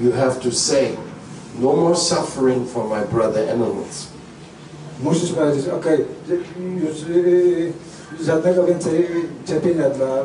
[0.00, 0.88] You have to say,
[1.60, 4.06] no more suffering for my brother animals.
[5.02, 5.86] Musisz powiedzieć, ok,
[6.76, 7.72] już y,
[8.22, 9.06] żadnego więcej
[9.46, 10.22] cierpienia dla, e,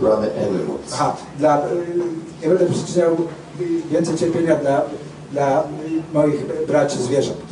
[0.00, 0.92] Brother animals.
[0.92, 1.70] aha, dla y,
[2.42, 3.16] nie będę przyczyniał
[3.90, 4.82] więcej cierpienia dla,
[5.32, 5.64] dla
[6.12, 7.51] moich braci zwierząt.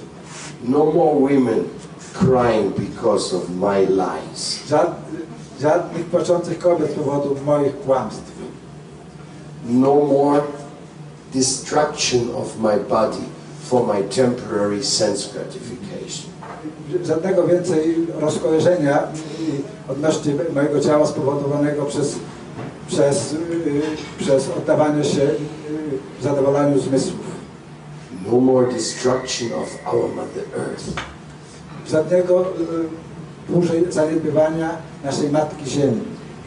[0.63, 1.65] No more women
[2.13, 4.67] crying because of my lies.
[4.69, 4.95] Żad,
[5.61, 8.33] żadnych płaczących kobiet z powodu moich kłamstw.
[9.67, 10.43] No more
[11.33, 13.25] destruction of my body
[13.69, 16.31] for my temporary sense gratification.
[17.05, 19.03] Żadnego więcej rozkojarzenia
[19.89, 22.17] odnośnie mojego ciała spowodowanego przez,
[22.89, 23.39] przez, y,
[24.19, 25.37] przez oddawanie się y,
[26.23, 27.30] zadowolaniu zmysłów.
[28.27, 30.85] No more destruction of our Mother Earth.
[31.89, 32.45] Żadnego y,
[33.49, 36.01] dłużej zaniedbywania naszej Matki Ziemi.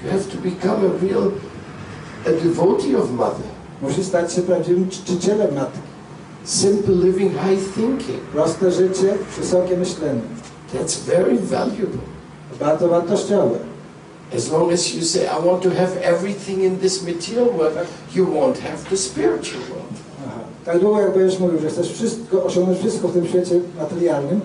[0.03, 1.31] You have to become a real
[2.27, 3.47] a devotee of Mother.
[3.81, 5.79] Musi stać się prawdziwym czcicielem Matki.
[6.43, 8.19] Simple living, high thinking.
[8.33, 10.21] Proste życie, wysokie myślenie.
[10.73, 12.01] That's very valuable.
[12.59, 13.59] Bardzo wartościowe.
[14.35, 18.25] As long as you say, I want to have everything in this material world, you
[18.25, 19.82] won't have the spiritual world.
[20.65, 24.41] Tak długo jak będziesz mówił, że chcesz wszystko, osiągnąć wszystko w tym świecie materialnym,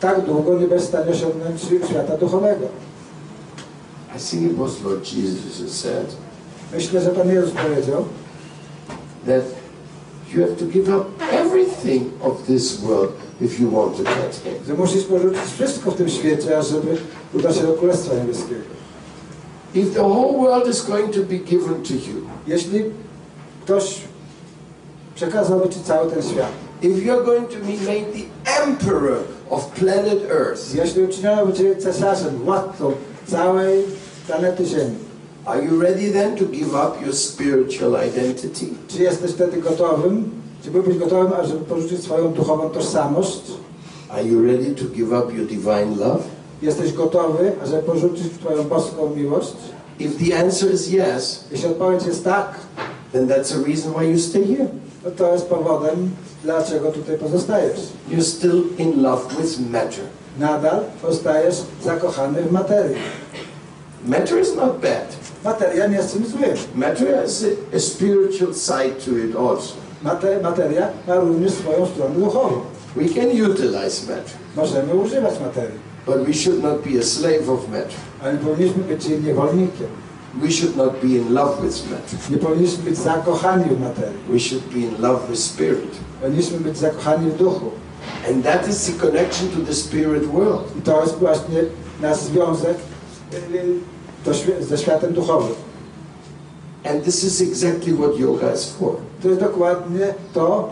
[0.00, 2.66] tak długo nie będziesz w stanie osiągnąć świata duchowego.
[4.16, 6.16] I think it was Lord Jesus said
[6.74, 8.04] Myślę, że Pan Jezus powiedział,
[9.26, 9.42] that
[10.34, 14.52] you have to give up everything of this world if you want to get Him.
[14.66, 16.96] że musisz porzucić wszystko w tym świecie, ażeby
[17.34, 18.60] udać się do Królestwa Niebieskiego.
[19.74, 22.84] If the whole world is going to be given to you, Jeśli
[23.64, 24.00] ktoś
[25.20, 26.52] przekazałby Ci cały ten świat,
[26.82, 28.24] if you're going to be made the
[28.62, 29.18] emperor
[29.50, 32.92] of planet Earth, jeśli uczyniono by Cię cesarzem, władcą
[33.26, 33.84] całej
[34.26, 34.96] planety Ziemi,
[35.44, 38.66] are you ready then to give up your spiritual identity?
[38.88, 40.30] czy jesteś wtedy gotowym,
[40.64, 43.42] czy byłbyś gotowym, ażeby porzucić swoją duchową tożsamość?
[44.08, 46.22] Are you ready to give up your divine love?
[46.62, 49.52] Jesteś gotowy, ażeby porzucić Twoją boską miłość?
[49.98, 52.54] If the answer is yes, Jeśli odpowiedź jest tak,
[53.12, 54.68] then that's a reason why you stay here.
[55.04, 56.10] No to jest powodem,
[56.44, 57.80] dlaczego tutaj pozostajesz.
[58.10, 60.04] You're still in love with matter.
[60.38, 62.96] Nadal pozostajesz zakochany w materii.
[64.06, 65.16] Matter is not bad.
[65.44, 66.50] Materia nie jest czymś złym.
[66.74, 69.74] Matter has a, a spiritual side to it also.
[70.02, 72.60] Mate, materia ma również swoją stronę duchową.
[72.96, 77.68] We can utilize matter, Możemy używać materii, but we should not be a slave of
[77.68, 77.92] matter.
[78.22, 79.86] ale powinniśmy być jej niewolnikiem.
[80.42, 82.30] We should not be in love with matter.
[82.30, 84.18] Nie powinniśmy być zakochani w materii.
[84.28, 85.90] We should be in love with spirit.
[86.22, 87.70] Powinniśmy być zakochani w duchu.
[88.30, 90.76] And that is the connection to the spirit world.
[90.78, 91.62] I to jest właśnie
[92.02, 92.76] nasz związek
[93.34, 93.74] y,
[94.24, 95.52] do, świe- ze światem duchowym.
[96.84, 98.94] And this is exactly what yoga is for.
[99.22, 100.70] To jest dokładnie to,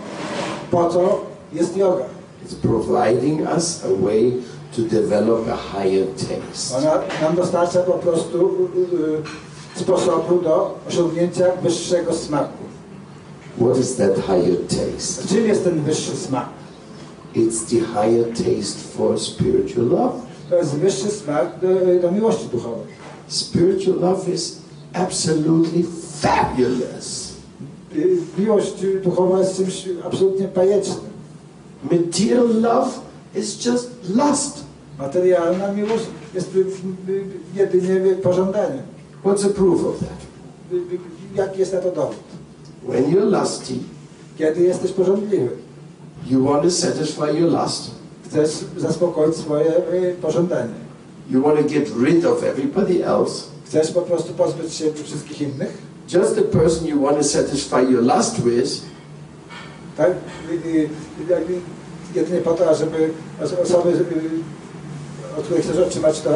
[0.70, 1.20] po co
[1.52, 2.04] jest yoga.
[2.46, 4.32] It's providing us a way
[4.76, 6.76] to develop a higher taste.
[6.78, 9.22] Ona nam dostarcza po prostu y, y,
[9.78, 12.64] sposobu do osiągnięcia wyższego smaku.
[13.60, 15.28] What is that higher taste?
[15.28, 16.48] Czym jest ten wyższy smak?
[17.36, 20.12] It's the higher taste for spiritual love.
[20.50, 21.68] To jest wyższy smak do,
[22.02, 22.86] do miłości duchowej.
[23.28, 24.58] Spiritual love is
[24.92, 25.84] absolutely
[26.20, 27.32] fabulous.
[27.96, 31.10] Y, Miłość duchowa jest czymś absolutnie bajecznym.
[31.92, 32.90] Material love
[33.36, 34.64] is just lust.
[34.98, 36.58] Materialna miłość jest y,
[37.08, 38.82] y, jedynie pożądaniem.
[39.24, 40.18] What's the proof of that?
[40.72, 40.98] Y, y,
[41.34, 42.16] Jaki jest na to dowód?
[42.88, 43.74] When you're lusty,
[44.38, 45.48] Kiedy jesteś pożądliwy,
[46.26, 47.90] you want to satisfy your lust.
[48.26, 50.74] chcesz zaspokoić swoje y, pożądanie.
[51.30, 53.42] You want to get rid of everybody else.
[53.64, 55.78] Chcesz po prostu pozbyć się wszystkich innych,
[56.14, 58.82] just the person you want to satisfy your lust with,
[59.96, 60.12] tak?
[60.66, 60.88] I,
[61.30, 61.54] jakby
[62.14, 63.10] jedynie po to, żeby
[63.42, 64.04] os- osoby, y,
[65.38, 66.30] od których chcesz otrzymać to,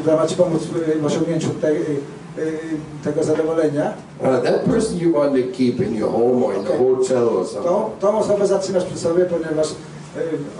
[0.00, 0.62] która ma Ci pomóc
[1.00, 2.00] w osiągnięciu tej, y,
[2.38, 2.60] y,
[3.04, 6.78] tego zadowolenia, uh, that person you want to keep in your home or in a
[6.78, 7.64] hotel or something.
[7.64, 9.74] tą, tą osobę zatrzymasz przy sobie, ponieważ y,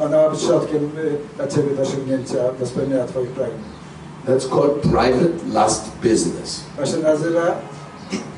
[0.05, 0.91] ona ma być środkiem
[1.37, 3.79] dla Ciebie do osiągnięcia, do spełnienia Twoich pragnień.
[4.27, 6.61] That's called private lust business.
[6.77, 7.57] To się nazywa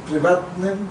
[0.09, 0.89] prywatnym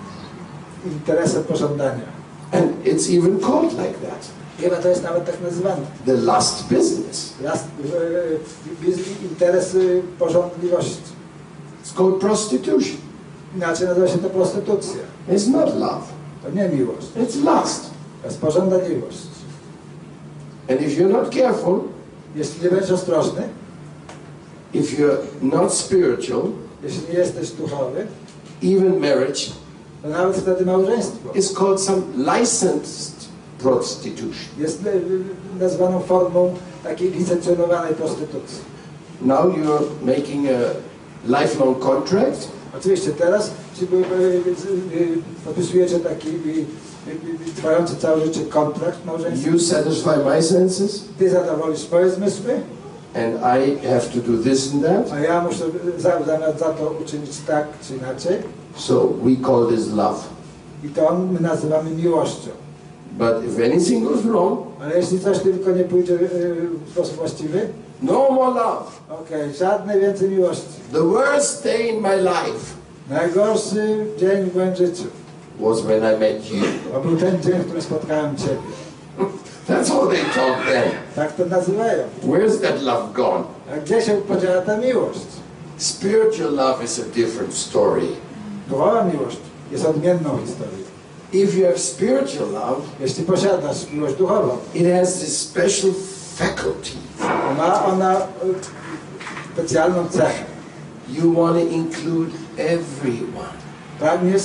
[0.85, 2.19] interesem pożądania.
[2.51, 4.29] And it's even called like that.
[4.61, 5.81] Chyba to jest nawet tak nazywane.
[6.05, 7.33] The lust business.
[7.41, 8.39] Y,
[8.81, 8.99] biz-
[9.31, 9.77] Interes
[10.19, 10.97] pożądliwości.
[11.85, 12.97] It's called prostitution.
[13.55, 14.99] Inaczej nazywa się to prostytucja.
[15.29, 16.01] It's not love.
[16.43, 17.89] To nie miłość, It's lust.
[18.21, 19.17] to jest pożądliwość.
[20.69, 21.79] And if you're not careful,
[22.35, 23.41] Jeśli nie będziesz ostrożny,
[24.73, 26.41] if you're not spiritual,
[26.83, 28.07] jeśli nie jesteś duchowy,
[28.63, 29.41] even marriage
[30.01, 33.13] to nawet wtedy małżeństwo is called some licensed
[33.59, 34.33] prostitution.
[34.57, 35.01] jest y,
[35.59, 38.57] nazwaną formą takiej licencjonowanej prostytucji.
[39.21, 43.87] Now you're making a lifelong contract Oczywiście teraz ci,
[45.45, 46.27] podpisujecie taki
[47.55, 49.49] trwający całe życie kontrakt małżeński.
[49.49, 52.53] You satisfy my senses, Ty zadowolisz moje zmysły,
[53.15, 55.13] and I have to do this and that.
[55.13, 55.65] a ja muszę
[55.97, 58.37] za, zamiast za to uczynić tak czy inaczej.
[58.75, 60.19] So we call this love.
[60.83, 62.49] I to my nazywamy miłością.
[63.19, 66.55] But if anything goes wrong, Ale jeśli coś tylko nie pójdzie y,
[66.85, 67.67] w sposób właściwy,
[68.01, 68.91] no more love.
[69.21, 70.65] Okay, żadnej więcej miłości.
[70.93, 72.75] The worst day in my life
[73.09, 75.03] Najgorszy dzień w moim życiu.
[75.59, 76.63] was when I met you.
[76.93, 78.55] To był ten dzień, w którym spotkałem Ciebie.
[79.69, 80.91] That's how they talk then.
[81.15, 82.03] Tak to nazywają.
[82.23, 83.43] Where's that love gone?
[83.73, 85.19] A gdzie się podziała ta miłość?
[85.77, 88.07] Spiritual love is a different story.
[88.69, 89.37] Duchowa miłość
[89.71, 90.88] jest odmienną historią.
[91.33, 95.91] If you have spiritual love, Jeśli posiadasz miłość duchową, it has this special
[96.35, 96.91] faculty.
[97.57, 98.21] ma ona y,
[99.53, 100.43] specjalną cechę.
[101.09, 103.53] You want to include everyone.
[103.99, 104.43] Pragniesz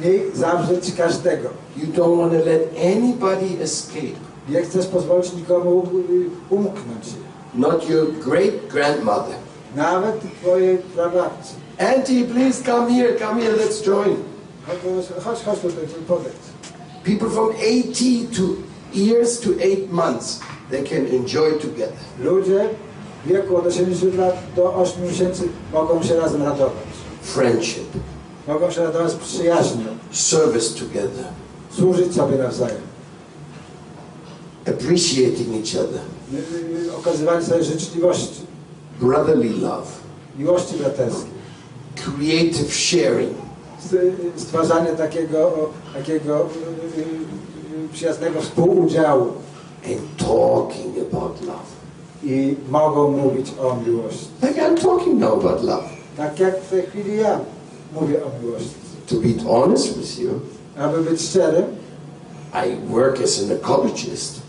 [0.00, 1.48] w niej zawrzeć każdego.
[1.76, 4.16] You don't want to let anybody escape.
[4.48, 5.88] Nie chcesz pozwolić nikomu
[6.50, 7.06] umknąć.
[7.54, 9.34] Not your great grandmother.
[9.76, 10.16] Nawet
[10.94, 11.54] prababci.
[11.78, 14.16] Auntie, please come here, come here, let's join.
[15.24, 16.36] Chodź, chodź, tutaj, podejdź.
[17.04, 18.42] People from 80 to
[18.94, 21.96] years to 8 months, they can enjoy together.
[22.20, 22.68] Ludzie
[23.24, 26.86] w wieku od 80 lat do 8 miesięcy mogą się razem radować.
[27.22, 27.84] Friendship,
[28.48, 31.24] Mogą się radować przyjaźnią, service together,
[31.70, 32.80] służyć sobie nawzajem,
[34.66, 36.00] appreciating each other,
[36.34, 38.40] y, y, okazywanie sobie życzliwości,
[39.00, 39.86] brotherly love,
[40.38, 41.30] miłości braterskiej,
[41.96, 43.45] creative sharing, y,
[44.36, 49.26] stwarzanie takiego, takiego y, y, y, przyjaznego współudziału
[49.84, 51.76] and talking about love.
[52.22, 54.26] i mogą mówić o miłości.
[54.42, 55.88] Like I'm talking now about love.
[56.16, 57.40] Tak jak w tej chwili ja
[58.00, 58.74] mówię o miłości.
[59.06, 60.30] To be honest with you,
[60.78, 61.64] Aby być szczerym,
[62.54, 64.40] I work as an ecologist.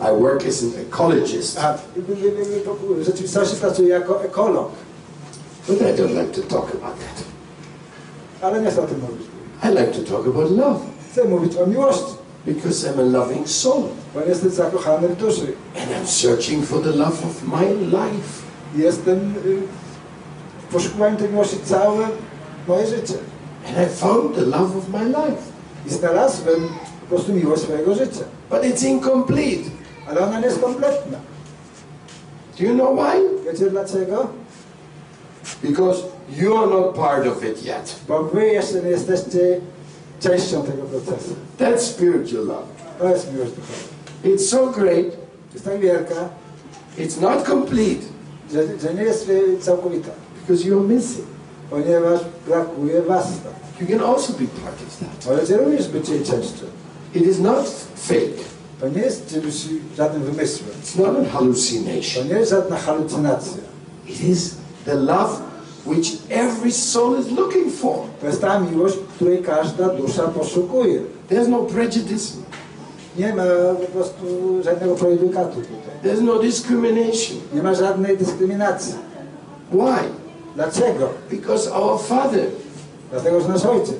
[0.00, 1.78] I work as an ecologist, a y,
[2.08, 4.70] y, y, y, w rzeczywistości pracuję jako ekolog,
[5.68, 7.24] but I don't like to talk about that.
[8.42, 9.26] Ale nie chcę o tym mówić.
[9.64, 10.80] I like to talk about love
[11.12, 12.14] Chcę mówić o miłości,
[12.46, 13.82] because I'm a loving soul
[14.14, 15.52] bo jestem zakochany w duszy.
[15.76, 18.42] and I'm searching for the love of my life.
[18.76, 22.08] Jestem y, tej miłości całe
[22.68, 23.14] moje życie.
[23.68, 25.42] And I found the love of my life.
[25.86, 26.68] I znalazłem
[27.00, 28.24] po prostu miłość swojego życia.
[28.50, 29.70] But it's incomplete.
[30.08, 31.18] Ale ona nie jest kompletna.
[32.58, 33.20] Do you know why?
[33.52, 34.26] Wiecie dlaczego?
[35.62, 36.02] Because
[36.36, 37.94] you're not part of it yet.
[38.08, 39.60] Bo wy jeszcze nie jesteście
[40.20, 41.34] częścią tego procesu.
[41.58, 42.62] That's spiritual love.
[42.98, 43.52] To jest miłość.
[44.24, 45.06] It's so great,
[45.54, 46.14] Jest tak wielka,
[46.98, 48.02] it's not complete
[48.52, 50.10] że, że nie jest y, całkowita.
[50.48, 51.26] because missing.
[51.70, 53.52] Ponieważ brakuje was tam.
[53.80, 55.30] You can also be part of that.
[55.32, 56.64] Możecie również być jej częścią.
[57.14, 58.40] It is not fake.
[58.80, 59.54] To nie jest czymś,
[59.96, 60.70] żadnym wymysłem.
[60.84, 62.28] It's not a To hallucination.
[62.28, 63.62] nie jest żadna halucynacja.
[64.06, 65.30] It is the love
[65.86, 67.96] which every soul is looking for.
[68.20, 71.00] To jest ta miłość, której każda dusza poszukuje.
[71.30, 72.32] There's no prejudice.
[73.18, 73.42] Nie ma
[73.80, 74.24] po prostu
[74.64, 75.94] żadnego prejudykatu tutaj.
[76.12, 77.36] There's no discrimination.
[77.54, 78.94] Nie ma żadnej dyskryminacji.
[79.72, 80.08] Why?
[80.54, 81.08] Dlaczego?
[81.30, 82.46] Because our Father,
[83.10, 83.96] Dlatego, że nasz Ojciec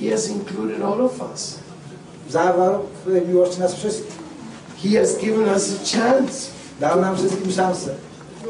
[0.00, 1.54] He has included all of us.
[2.30, 4.14] zawarł w miłości nas wszystkich.
[4.82, 6.50] He has given us a chance
[6.80, 7.90] Dał nam wszystkim szansę.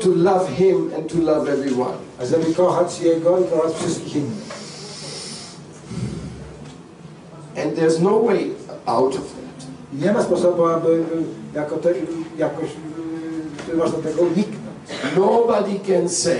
[0.02, 1.94] to love Him and to love everyone.
[2.20, 4.60] A żeby kochać Jego i kochać wszystkich innych.
[7.56, 8.50] And there's no way
[8.86, 9.66] out of that.
[10.02, 11.04] Nie ma sposobu, aby y,
[11.54, 11.94] jako te,
[12.38, 12.68] jakoś
[13.72, 14.60] y, można tego uniknąć.
[15.16, 16.38] Nobody can say,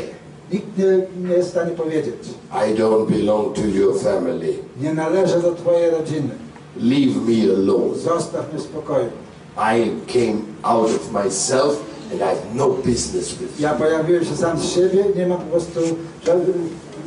[0.53, 0.85] Nikt nie,
[1.29, 2.15] nie jest w stanie powiedzieć,
[2.53, 4.55] I don't belong to your family.
[4.81, 6.31] nie należę do Twojej rodziny,
[6.77, 7.95] Leave me alone.
[7.99, 9.09] zostaw mnie w spokoju.
[9.57, 11.81] I came out of myself
[12.13, 13.61] and I have no business with.
[13.61, 15.81] Ja pojawiłem się sam z siebie, nie mam po prostu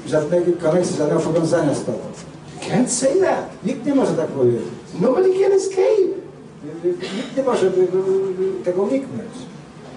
[0.07, 1.97] żadnej, koneksji, żadnego powiązania z Tobą.
[2.61, 3.49] You can't say that.
[3.65, 4.61] Nikt nie może tak powiedzieć.
[5.01, 6.23] Nobody can escape.
[7.17, 7.71] Nikt nie może
[8.65, 9.31] tego uniknąć.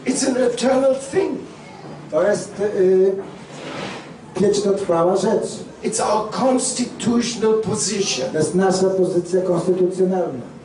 [0.06, 1.38] It's an eternal thing.
[2.10, 3.12] To jest y,
[4.40, 5.46] wiecznotrwała rzecz.
[5.84, 8.30] It's our constitutional position.
[8.32, 10.56] To jest nasza pozycja konstytucjonalna.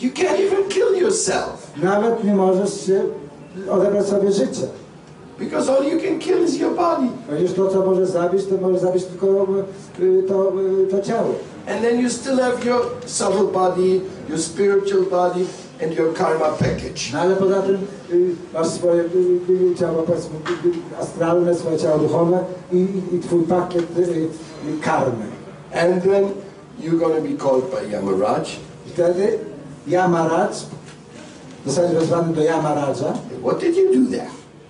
[0.00, 3.02] You can't even kill yourself Nawet nie możesz się
[3.70, 4.66] odebrać sobie życia.
[5.42, 7.08] because all you can kill is your body.
[7.28, 9.46] Ponieważ to, co może zabić, to może zabić tylko
[10.28, 10.52] to,
[10.90, 11.34] to ciało.
[11.66, 15.46] And then you still have your subtle body, your spiritual body,
[15.82, 17.12] and your karma package.
[17.12, 17.78] No ale poza tym
[18.54, 19.04] masz swoje
[19.78, 20.36] ciało powiedzmy,
[21.00, 22.38] astralne, swoje ciało duchowe
[22.72, 23.86] i, i, twój pakiet
[24.80, 25.26] karmy.
[25.74, 26.24] And then
[26.80, 28.58] you're going to be called by Yamaraj.
[28.86, 29.38] Wtedy
[29.86, 30.66] Yamaraj,
[31.66, 34.26] zostanie wezwany do Yamaraja, What did you do there?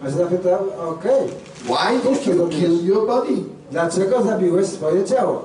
[0.07, 0.59] a zapytał,
[0.91, 1.29] okej,
[1.65, 3.33] Why did you kill your body?
[3.71, 5.43] dlaczego zabiłeś swoje ciało?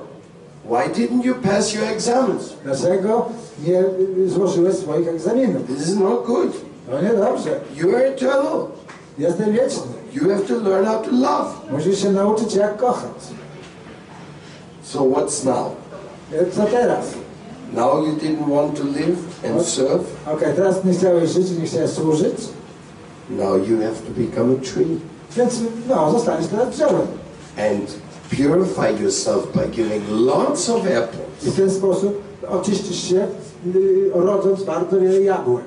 [0.70, 2.52] Why didn't you pass your exams?
[2.64, 3.26] Dlaczego
[3.66, 3.84] nie
[4.26, 5.66] złożyłeś swoich egzaminów?
[5.66, 6.52] This is not good.
[6.90, 8.66] No niedobrze, You are eternal.
[9.18, 9.82] jestem wieczny.
[10.12, 11.50] You have to learn how to love.
[11.70, 13.12] Musisz się nauczyć jak kochać.
[14.82, 15.66] So what's now?
[16.32, 17.04] E, Co teraz?
[17.72, 20.04] Now you didn't want to live and serve.
[20.26, 22.34] Okej, teraz nie chciałeś żyć, nie chciałeś służyć,
[23.30, 24.98] Now you have to become a tree
[25.36, 25.54] więc
[25.88, 27.06] no, zostaniesz teraz drzewem.
[27.58, 27.94] and
[28.30, 31.54] purify yourself by giving lots of I apples.
[31.54, 33.26] w ten sposób oczyścisz się,
[33.76, 35.64] y, rodząc bardzo wiele jabłek.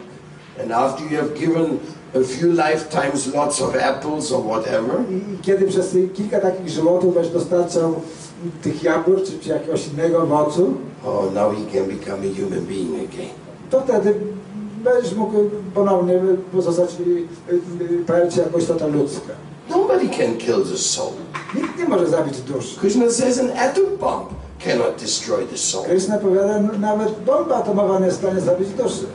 [0.64, 1.78] And after you have given
[2.16, 7.14] a few lifetimes lots of apples or whatever, I i kiedy przez kilka takich żywotów
[7.14, 7.94] będziesz dostarczał
[8.64, 10.74] tych jabłek, czy, czy jakiegoś innego owocu,
[11.06, 13.30] oh, now you can become a human being again.
[13.70, 14.16] to wtedy
[14.84, 15.34] będziesz mógł
[15.74, 16.20] ponownie
[16.52, 17.04] pozostać, y,
[17.54, 19.34] y, y, pojawić się jako istota ludzka.
[19.70, 21.12] Nobody can kill the soul.
[21.56, 22.80] Nikt nie może zabić duszy.
[22.80, 24.30] Krishna says an atom bomb
[24.66, 25.86] cannot destroy the soul.
[25.86, 29.06] Krishna powiada, "No, nawet bomba atomowa nie jest w stanie zabić duszy.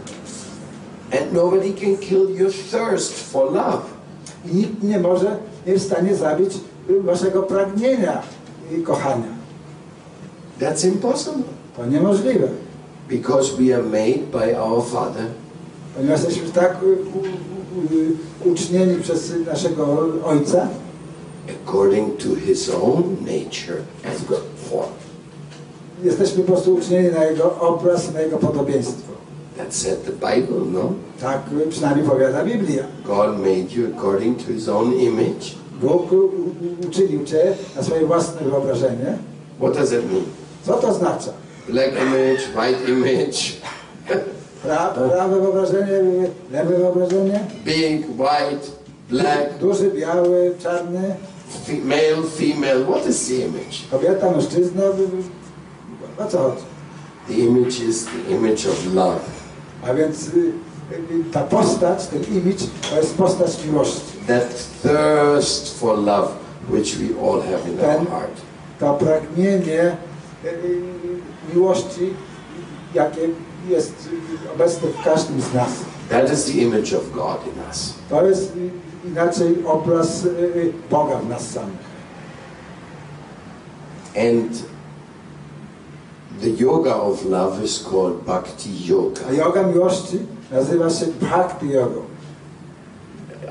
[1.13, 3.83] And nobody can kill your thirst for love.
[4.47, 6.55] I nikt nie może, nie jest w stanie zabić
[6.91, 8.23] y, waszego pragnienia
[8.79, 9.37] i kochania.
[10.61, 11.43] That's impossible.
[11.77, 12.49] To niemożliwe.
[13.09, 15.27] Because we are made by our Father
[15.97, 16.77] Ponieważ jesteśmy tak
[18.45, 20.69] ucznieni przez naszego Ojca,
[21.49, 24.41] according to His own nature and
[24.71, 24.89] form.
[26.05, 29.13] jesteśmy po prostu ucznieni na Jego obraz, na Jego podobieństwo.
[29.57, 30.93] That said the Bible, no?
[31.21, 31.41] Tak
[31.71, 32.85] przynajmniej powiada Biblia.
[33.05, 35.57] God made you according to His own image.
[35.81, 36.11] Bóg
[36.89, 39.19] uczynił Cię na swoje własne wyobrażenie.
[39.59, 40.25] What does that mean?
[40.67, 41.31] Co to oznacza?
[41.69, 43.53] Black image, white image,
[44.63, 46.01] Pra, prawe wyobrażenie,
[46.53, 48.67] lewe wyobrażenie, big, white,
[49.11, 51.15] black, duży, biały, czarny,
[51.85, 52.85] male, female.
[52.85, 53.77] What is the image?
[53.91, 54.83] kobieta, mężczyzna.
[56.19, 56.63] O co chodzi?
[57.29, 59.21] The image is the image of love.
[59.89, 60.39] A więc y,
[60.93, 64.16] y, ta postać, ten image, to jest postać miłości.
[64.27, 64.53] That
[64.83, 66.33] thirst for love
[66.69, 68.41] which we all have in our heart.
[68.81, 69.97] To pragnienie
[71.55, 72.15] miłości,
[72.95, 73.29] jakie
[73.69, 74.09] jest
[74.55, 75.69] obecne w każdym z nas.
[76.09, 77.95] That is the image of God in us.
[78.11, 78.53] To jest
[79.05, 80.27] inaczej obraz
[80.91, 81.87] Boga w nas samych.
[84.17, 84.63] And
[86.41, 89.33] the yoga of love is called bhakti A yoga.
[89.33, 90.19] yoga miłości
[90.51, 92.01] nazywa się bhakti jogą.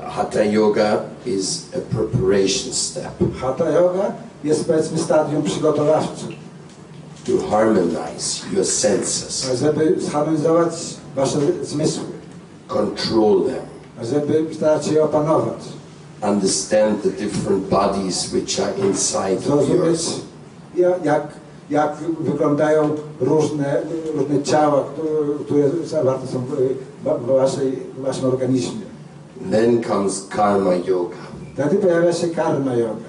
[0.08, 3.12] Hatha yoga is a preparation step.
[3.40, 4.12] Hatha yoga
[4.44, 6.28] jest powiedzmy stadium przygotowawczym,
[7.26, 10.72] to harmonize your senses, żeby zharmonizować
[11.16, 12.04] wasze zmysły,
[12.68, 15.58] control them, żeby starać się je opanować,
[16.22, 20.00] understand the different bodies which are inside zrozumieć
[21.04, 21.28] jak,
[21.70, 22.90] jak wyglądają
[23.20, 23.82] różne,
[24.14, 26.50] różne ciała, które- które zawarte są w,
[27.04, 28.85] w, waszej, w waszym organizmie.
[29.50, 31.16] Then comes karma yoga.
[31.54, 33.06] Wtedy pojawia się karma yoga.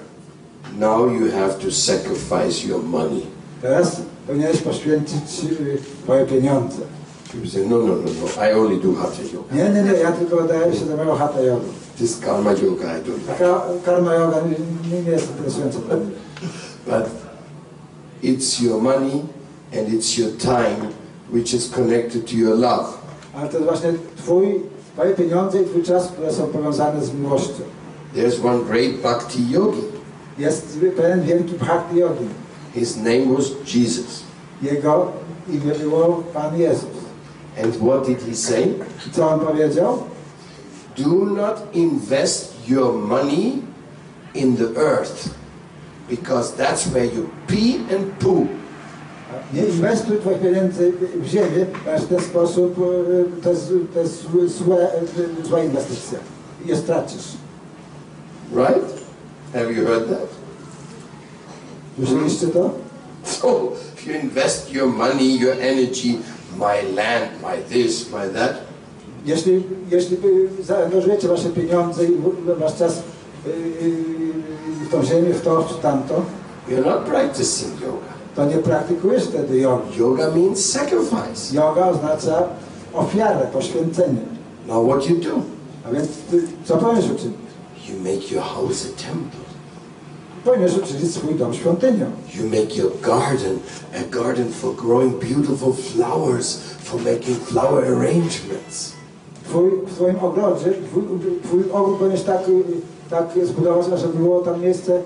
[0.78, 3.26] Now you have to sacrifice your money.
[3.62, 6.78] Teraz powinieneś poświęcić y, twoje pieniądze.
[7.32, 9.54] People say, no, no, no, no, I only do hatha yoga.
[9.54, 11.66] Nie, nie, nie, ja tylko daję się do mojego hatha yoga.
[11.98, 13.84] This karma yoga I don't like.
[13.84, 16.10] Karma yoga nie, nie jest interesująca dla mnie.
[16.86, 17.10] But
[18.22, 19.22] it's your money
[19.78, 20.92] and it's your time
[21.32, 22.88] which is connected to your love.
[23.34, 24.60] Ale to jest właśnie twój,
[25.16, 27.62] pieniądze i twój czas, które są powiązane z miłością.
[28.16, 29.82] There's one great bhakti yogi.
[30.38, 32.28] Jest pewien wielki bhakti yogi.
[32.74, 33.44] His name was
[33.74, 34.22] Jesus.
[34.62, 35.12] Jego
[35.48, 36.98] imię było Pan Jezus.
[37.64, 38.74] And what did he say?
[39.12, 40.02] Co on powiedział?
[40.96, 43.62] Do not invest your money
[44.34, 45.34] in the earth
[46.08, 48.46] because that's where you pee and poo.
[49.52, 54.58] Nie inwestuj twoich pieniędzy w ziemię, ponieważ w ten sposób e, to jest, to jest
[54.58, 56.18] złe, e, zła inwestycja.
[56.66, 57.26] Je stracisz.
[58.52, 59.04] Right?
[59.52, 60.28] Have you heard that?
[61.96, 62.70] Słyszeliście to?
[63.24, 66.18] So if you invest your money, your energy,
[66.56, 68.68] my land, my this, my that,
[69.26, 70.16] Jeśli, jeśli
[70.62, 72.08] zaangażujecie wasze pieniądze i
[72.58, 73.00] wasz czas e,
[74.84, 76.22] w tą ziemię, w to, w tamto,
[76.68, 78.17] you're not practicing yoga.
[78.38, 79.98] To nie praktykujesz wtedy jogi.
[79.98, 81.54] Yoga means sacrifice.
[81.54, 82.48] Yoga oznacza
[82.94, 84.20] ofiarę, poświęcenie.
[84.68, 85.30] Now what you do?
[85.86, 87.36] A więc ty, co powinieneś uczynić?
[87.88, 89.40] You make your house a temple.
[90.44, 92.06] Powinieneś uczynić swój dom świątynią.
[92.34, 93.58] You make your garden
[93.94, 98.92] a garden for growing beautiful flowers, for making flower arrangements.
[99.48, 101.02] Twój, w twoim ogrodzie, twój,
[101.44, 102.62] twój ogród powinieneś tak, y,
[103.10, 105.02] tak zbudować, żeby było tam miejsce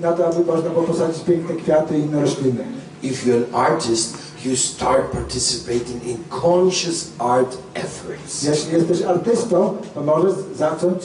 [0.00, 2.64] na to, aby można było posadzić piękne kwiaty i inne rośliny.
[3.02, 8.42] If you're an artist, you start participating in conscious art efforts.
[8.42, 11.02] Jeśli jesteś artystą, to możesz zacząć,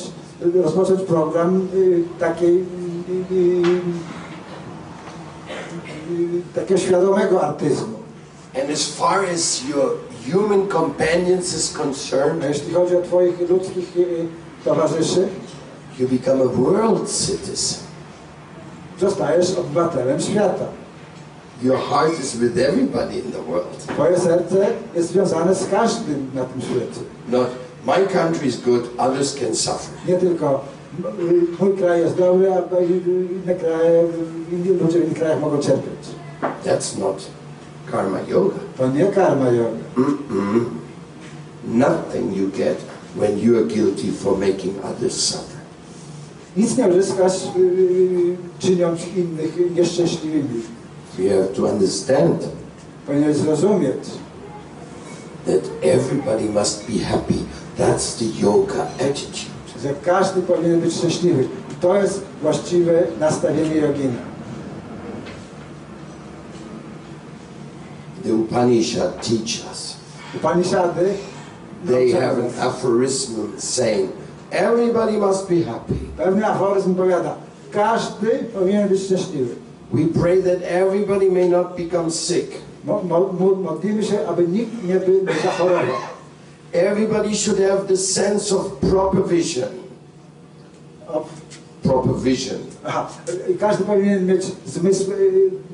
[0.55, 2.65] y, rozpocząć program y, takiej,
[3.31, 3.81] y,
[6.55, 7.97] takiego świadomego artyzmu.
[8.61, 9.97] And as far as your
[10.31, 13.93] human companions is A concerned, jeśli chodzi o twoich ludzkich
[14.65, 15.27] towarzyszy,
[15.99, 17.87] you become a world citizen.
[18.99, 20.65] zostajesz obywatelem świata.
[21.63, 23.77] Your heart is with everybody in the world.
[23.87, 27.01] Twoje serce jest związane z każdym na tym świecie.
[27.29, 27.47] Not
[27.85, 29.89] my country is good, others can suffer.
[30.07, 30.61] Nie tylko
[31.59, 34.03] mój kraj jest dobry, a inne kraje,
[34.51, 36.07] inni ludzie w innych krajach mogą cierpieć.
[36.65, 37.25] That's not
[37.91, 38.55] karma yoga.
[38.77, 39.77] To nie karma yoga.
[41.67, 42.77] Nothing you get
[43.15, 45.56] when you are guilty for making others suffer.
[46.57, 50.61] Nic nie uzyskasz y, y, czyniąc innych nieszczęśliwymi.
[51.19, 52.49] You have to understand
[53.07, 54.03] Powinieneś zrozumieć,
[55.45, 57.33] that everybody must be happy.
[57.77, 59.57] That's the yoga attitude.
[59.83, 61.43] że każdy powinien być szczęśliwy.
[61.43, 64.19] I to jest właściwe nastawienie jogina.
[68.23, 69.97] The Upanishad teach us.
[70.35, 71.13] Upanishady
[71.85, 74.09] They have an aphorism saying,
[74.51, 75.93] everybody must be happy.
[76.17, 77.35] pewny aforyzm powiada,
[77.71, 79.55] każdy powinien być szczęśliwy.
[79.93, 82.51] We pray that everybody may not become sick.
[82.83, 85.95] Mo, mo, mo, modlimy się, aby nikt nie, by, nie zachorował.
[86.73, 89.69] Everybody should have the sense of proper vision.
[91.83, 92.57] Proper vision.
[92.85, 93.07] Aha,
[93.59, 95.15] każdy powinien mieć zmysł y,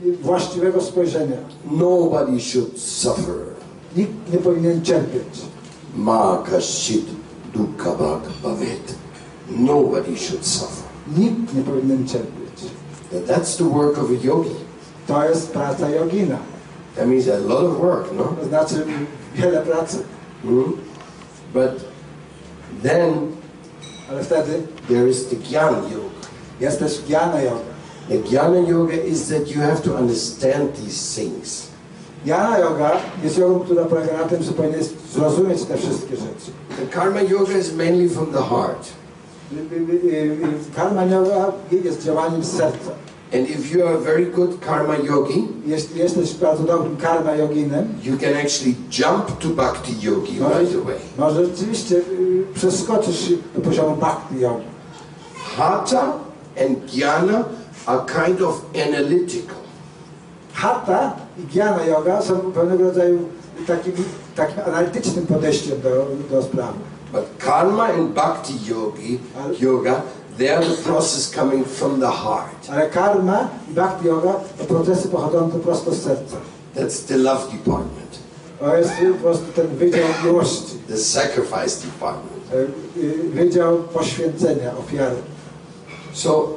[0.06, 1.38] y, właściwego spojrzenia.
[1.72, 3.36] Nobody should suffer.
[3.98, 5.42] Nikt nie powinien cierpieć.
[5.96, 7.06] Ma kashit
[7.54, 8.96] dukkhabhak bhavet.
[9.50, 10.84] Nobody should suffer.
[11.18, 12.72] Nikt nie powinien cierpieć.
[13.12, 14.56] That- That's the work of a yogi.
[15.08, 16.38] To jest praca jogina.
[16.96, 18.24] That means a lot of work, no?
[18.24, 18.86] To znaczy
[19.36, 19.98] wiele pracy.
[20.44, 20.74] Hmm?
[21.54, 21.72] But
[22.84, 23.14] then
[24.10, 26.10] Ale wtedy there is the jnana yoga.
[26.60, 27.64] jest też jnana yoga.
[28.10, 31.68] The jnana yoga is that you have to understand these things.
[32.26, 32.92] Jnana yoga
[33.24, 34.80] jest jogą, która polega na tym, że powinien
[35.14, 36.52] zrozumieć te wszystkie rzeczy.
[36.80, 38.88] The karma yoga is mainly from the heart.
[39.54, 41.52] Y, y, y, Karma yoga
[41.84, 42.92] jest działaniem serca.
[43.34, 47.88] And if you are a very good karma yogi, Jeśli jesteś bardzo dobrym karma joginem,
[48.04, 50.96] you can actually jump to bhakti yogi right away.
[51.18, 52.02] może rzeczywiście
[52.56, 54.66] przeskoczysz się do poziomu bhakti yogi.
[55.58, 56.14] Hatha
[56.62, 57.44] and jnana
[57.86, 59.56] are kind of analytical.
[60.54, 63.20] Hatha i Jnana Yoga są pewnego rodzaju
[63.68, 63.94] takim,
[64.36, 66.80] takim analitycznym podejściem do, do sprawy.
[67.14, 69.20] But karma and bhakti yogi,
[69.60, 70.02] yoga,
[70.38, 72.70] they are the process coming from the heart.
[72.72, 76.38] Ale karma i bhakti yoga to procesy pochodzące prosto z serca.
[76.76, 78.20] That's the love department,
[78.60, 82.44] To jest po prostu ten wydział miłości, the sacrifice department.
[82.54, 85.16] e, y, wydział poświęcenia, ofiary.
[86.14, 86.50] So,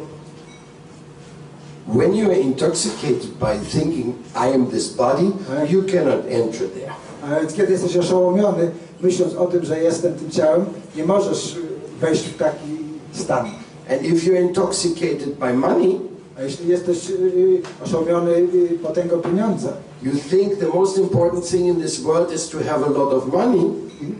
[1.87, 5.33] when you are intoxicated by thinking, I am this body,
[5.69, 6.93] you cannot enter there.
[7.23, 8.71] A więc kiedy jesteś oszołomiony,
[9.01, 10.65] myśląc o tym, że jestem tym ciałem,
[10.97, 11.61] nie możesz y,
[12.01, 12.77] wejść w taki
[13.13, 13.47] stan.
[13.91, 16.01] And if you're intoxicated by money,
[16.39, 18.49] A jeśli jesteś y, y, oszołomiony
[18.83, 19.73] potęgą pieniądza,
[20.03, 23.33] you think the most important thing in this world is to have a lot of
[23.33, 23.71] money,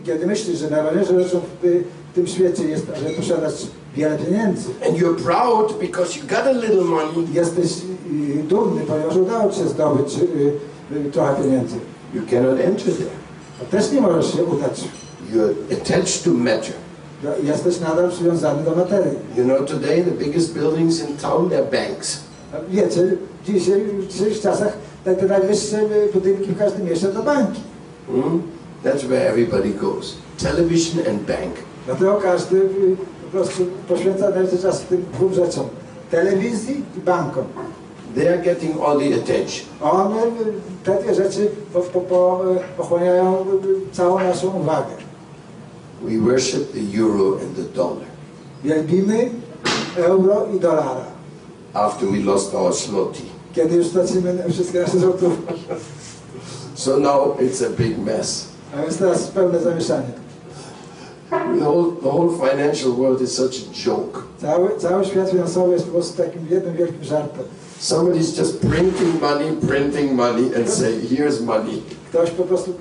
[0.03, 1.83] kiedy myślisz, że najważniejszą rzeczą w
[2.17, 3.53] tym świecie jest, żeby posiadać
[3.95, 7.71] wiele pieniędzy, and you're proud because you got a little money, jesteś
[8.39, 11.75] y, dumny, ponieważ udało Ci się zdobyć y, y, trochę pieniędzy,
[12.13, 13.09] you cannot enter there.
[13.59, 14.83] to też nie możesz się udać.
[15.33, 16.73] You're attached to matter.
[17.43, 19.17] Jesteś nadal przywiązany do materii.
[19.37, 22.19] You know, today the biggest buildings in town, they're banks.
[22.53, 23.01] A Wiecie,
[23.45, 25.79] dzisiaj, w dzisiejszych czasach te, te najwyższe
[26.13, 27.61] budynki w każdym mieście to banki.
[28.07, 28.41] Hmm?
[28.83, 30.15] That's where everybody goes.
[30.37, 31.66] Television and bank.
[31.87, 35.65] Dlatego każdy y, po prostu poświęca najwięcej czasu tym dwóm rzeczom.
[36.11, 37.43] Telewizji i bankom.
[38.15, 39.67] They are getting all the attention.
[39.81, 40.29] One, y,
[40.83, 43.45] te dwie rzeczy po, po, po, y, pochłaniają
[43.91, 44.93] całą naszą uwagę.
[46.01, 48.05] We worship the euro and the dollar.
[48.63, 49.29] Wielbimy
[49.97, 51.05] euro i dolara.
[51.73, 53.21] After we lost our zloty.
[53.53, 55.53] Kiedy już stracimy wszystkie nasze złotówki.
[56.75, 58.45] So now it's a big mess.
[58.77, 60.26] A więc teraz pełne zamieszanie.
[61.29, 64.23] The whole, the whole financial world is such a joke.
[64.41, 67.43] Cały, cały świat finansowy jest po prostu takim jednym wielkim żartem.
[67.79, 71.81] Somebody's just printing money, printing money, and say, here's money.
[72.09, 72.73] Ktoś po prostu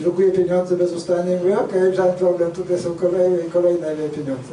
[0.00, 4.52] drukuje pieniądze bezustannie i mówi, okej, żaden problem, tutaj są kolejne, kolejne pieniądze.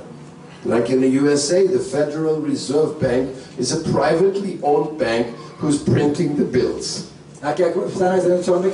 [0.65, 3.29] Like in the USA, the Federal Reserve Bank
[3.59, 5.27] is a privately owned bank
[5.61, 7.03] who's printing the bills.
[7.41, 8.73] Tak jak w Stanach Zjednoczonych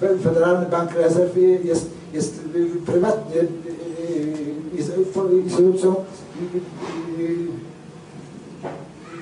[0.00, 2.40] Federalny Bank Rezerw jest, jest
[2.86, 3.40] prywatnie
[5.44, 5.94] instytucją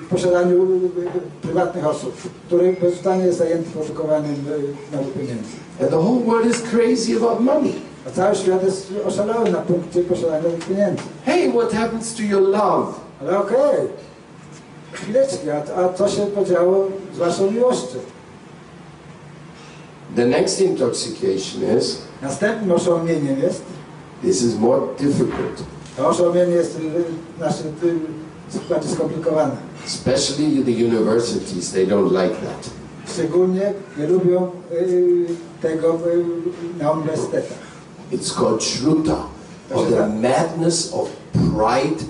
[0.01, 0.67] w posiadaniu
[1.41, 2.13] prywatnych osób,
[2.47, 5.53] który bezustannie jest zajęty produkowaniem y, nowych pieniędzy.
[5.81, 7.73] And the whole world is crazy about money.
[8.07, 11.03] A cały świat jest oszalały na punkcie posiadania nowych pieniędzy.
[11.25, 12.93] Hey, what happens to your love?
[13.21, 13.87] Ale okej,
[14.91, 17.97] chwileczkę, a, a co się podziało z waszą miłością?
[20.15, 23.61] The next intoxication is Następnym oszołomieniem jest,
[24.21, 25.63] this is more difficult,
[25.97, 26.77] to oszołomienie jest
[27.39, 27.63] nasze
[28.69, 29.55] bardziej skomplikowane.
[29.85, 31.71] especially the universities.
[31.71, 32.69] They don't like that.
[33.13, 35.25] Szczególnie nie lubią y,
[35.61, 37.57] tego y, na uniwersytetach.
[38.11, 39.15] It's called shruta,
[39.73, 42.03] or the madness of pride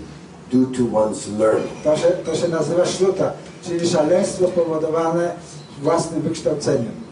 [0.51, 1.71] due to one's learning.
[1.83, 3.31] To się, to się nazywa szluta,
[3.63, 5.35] czyli szaleństwo spowodowane
[5.81, 7.02] własnym wykształceniem.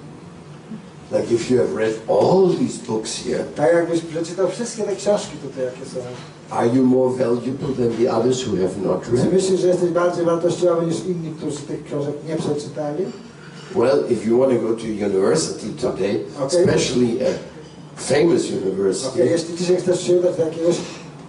[1.11, 5.37] Like if you have read all these books here, Tak jakbyś przeczytał wszystkie te książki
[5.43, 5.99] tutaj, jakie są.
[6.49, 9.33] are you more valuable than the others who have not Czy read?
[9.33, 13.05] myślisz, że jesteś bardziej wartościowy niż inni, którzy tych książek nie przeczytali?
[13.75, 16.59] Well, if you want to go to university today, Okay.
[16.59, 17.29] especially a
[18.01, 20.75] famous Okay, university, jeśli dzisiaj chcesz się udać do jakiegoś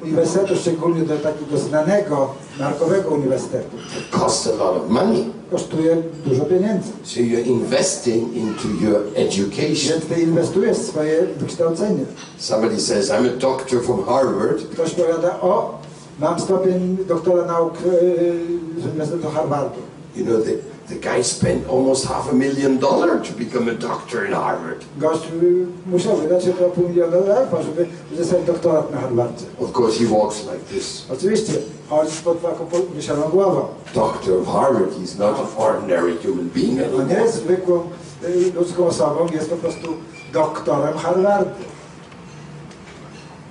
[0.02, 3.76] uniwersytetu, szczególnie do takiego znanego, markowego uniwersytetu,
[4.10, 5.24] costs a lot of money.
[5.50, 5.96] kosztuje
[6.26, 6.92] dużo pieniędzy.
[7.02, 9.92] So you're investing into your education.
[9.92, 12.04] Więc ty inwestujesz w swoje wykształcenie.
[12.38, 14.62] Somebody says, I'm a doctor from Harvard.
[14.72, 15.78] Ktoś powiada, o,
[16.20, 19.80] mam stopień doktora nauk yy, z Uniwersytetu Harvardu.
[20.16, 24.26] You know, the, the guy spent almost half a million dollars to become a doctor
[24.26, 24.84] in Harvard.
[24.98, 29.44] Gość yy, musiał wydać około pół miliona dolarów, żeby uzyskać doktorat na Harvardzie.
[29.60, 31.06] Of course, he walks like this.
[31.12, 31.52] Oczywiście,
[31.88, 33.64] chodzi pod taką wysioną głową.
[33.94, 37.20] Doctor of Harvard, he's not an ordinary human being On nie anymore.
[37.22, 37.82] jest zwykłą
[38.22, 39.88] yy, ludzką osobą, jest po prostu
[40.32, 41.50] doktorem Harvardu.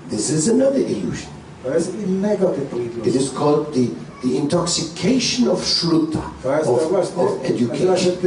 [0.09, 1.32] This is another illusion.
[1.63, 3.21] To jest innego typu It iluzja.
[3.21, 3.79] is called the,
[4.22, 8.17] the intoxication of shruta, of, of eh, eh, education.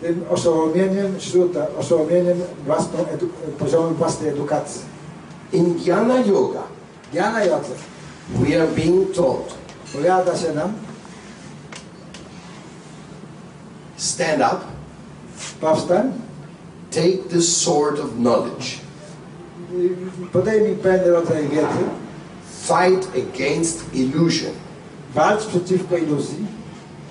[0.00, 3.28] tym, oszołomieniem śruta, oszołomieniem własną edu,
[3.58, 4.80] poziomem własnej edukacji.
[5.52, 6.62] In Jnana Yoga,
[7.12, 7.74] Jana Jodze
[8.34, 9.54] we are being taught
[9.92, 10.72] powiada się nam,
[13.96, 14.60] stand up,
[15.60, 16.12] powstań,
[16.90, 18.78] take the sword of knowledge,
[20.32, 21.84] podejmij pewien rodzaj wiedzy,
[22.62, 24.52] fight against illusion,
[25.18, 26.46] walcz przeciwko iluzji,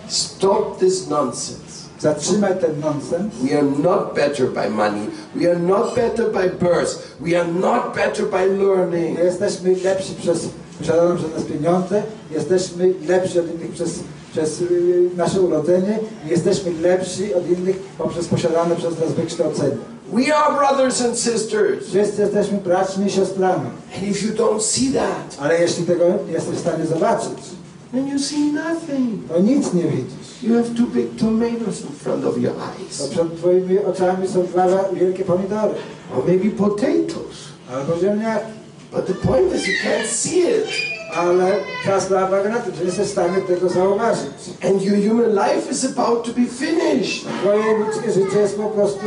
[0.08, 1.68] stop this nonsense.
[1.99, 3.34] zatrzymaj ten nonsens.
[3.43, 5.08] We are not better by money.
[5.36, 7.16] We are not better by birth.
[7.20, 9.18] We are not better by learning.
[9.18, 10.49] Nie jesteśmy lepsi przez
[10.80, 13.99] posiadane przez nas pieniądze, jesteśmy lepsi od innych przez,
[14.32, 19.78] przez y, nasze urodzenie, nie jesteśmy lepsi od innych poprzez posiadane przez nas wykształcenie.
[20.14, 21.88] We are brothers and sisters.
[21.88, 26.34] Wszyscy jesteśmy braćmi i siostrami, And if you don't see that, ale jeśli tego nie
[26.34, 27.57] jesteś w stanie zobaczyć,
[27.93, 29.27] and you see nothing.
[29.27, 30.43] to nic nie widzisz.
[30.43, 34.67] You have two big tomatoes in front of your eyes, przed twoimi oczami są dwa
[34.93, 35.73] wielkie pomidory.
[36.15, 37.38] or maybe potatoes.
[37.71, 38.57] Albo ziemniaki.
[38.91, 40.67] But the point is, you can't see it.
[41.15, 41.51] Ale
[41.85, 44.33] ta sprawa tym, że jesteś w stanie tego zauważyć.
[44.63, 47.25] And your human life is about to be finished.
[47.41, 49.05] Twoje ludzkie życie jest po prostu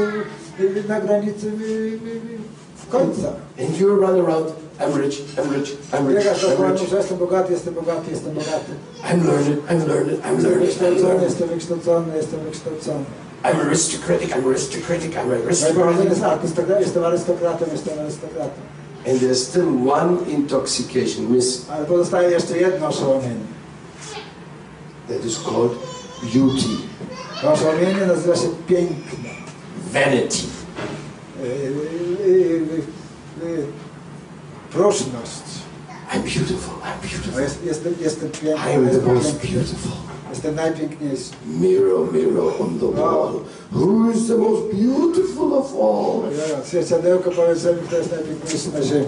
[0.88, 1.52] na granicy
[2.90, 3.32] końca.
[3.60, 6.92] And you run around, I'm rich, I'm rich, I'm rich, I'm rich.
[6.92, 8.72] jestem bogaty, jestem bogaty, jestem bogaty.
[9.12, 11.22] I'm learned, I'm learned, I'm learned, I'm wykształcony, learned.
[11.22, 13.04] jestem wykształcony, jestem wykształcony.
[13.44, 16.86] I'm aristocratic, I'm aristocratic, I'm Moje pochodzenie jest aristocratic.
[16.86, 18.60] jestem arystokratą, jestem arystokratą.
[19.08, 23.44] And there's still one intoxication miss Ale pozostaje jeszcze jedno oszołomienie.
[25.08, 25.72] that is called
[26.34, 26.76] beauty,
[27.42, 29.28] To oszołomienie nazywa się piękno.
[29.92, 30.36] vanity.
[34.72, 35.50] Próżność.
[36.12, 37.42] I'm beautiful, I'm beautiful.
[37.42, 39.92] jest, jestem, jestem piękny, I am the most piękny, beautiful.
[40.30, 41.30] jestem najpiękniejszy.
[41.60, 43.32] Mirror, mirror on the wall.
[43.72, 46.32] Who is the most beautiful of all?
[46.38, 49.06] Ja, Świeciadełko powiedz mi, kto jest najpiękniejszy na ziemi.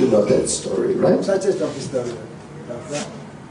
[0.00, 1.20] You know that story, right?
[1.20, 2.12] Przecież tą historię.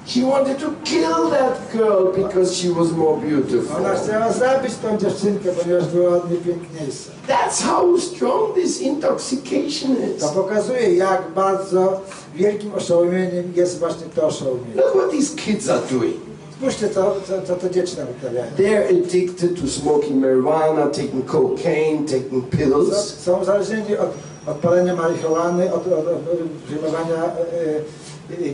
[0.05, 0.19] Prawda?
[0.19, 3.75] He wanted to kill that girl because she was more beautiful.
[3.77, 7.11] Ona chciała zabić tą dziewczynkę, ponieważ była od niej piękniejsza.
[7.27, 10.31] That's how strong this intoxication To is.
[10.31, 12.01] pokazuje, jak bardzo
[12.35, 14.75] wielkim oszołomieniem jest właśnie to oszołomienie.
[14.75, 16.15] Look what these kids are doing.
[16.57, 18.51] Spójrzcie, co, co, co te dzieci nam wyprawiają.
[18.57, 23.19] They're addicted to smoking marijuana, taking cocaine, taking pills.
[23.19, 24.09] Są uzależnieni od,
[24.47, 26.17] od palenia marihuany, od, od, od
[26.65, 27.35] przyjmowania e,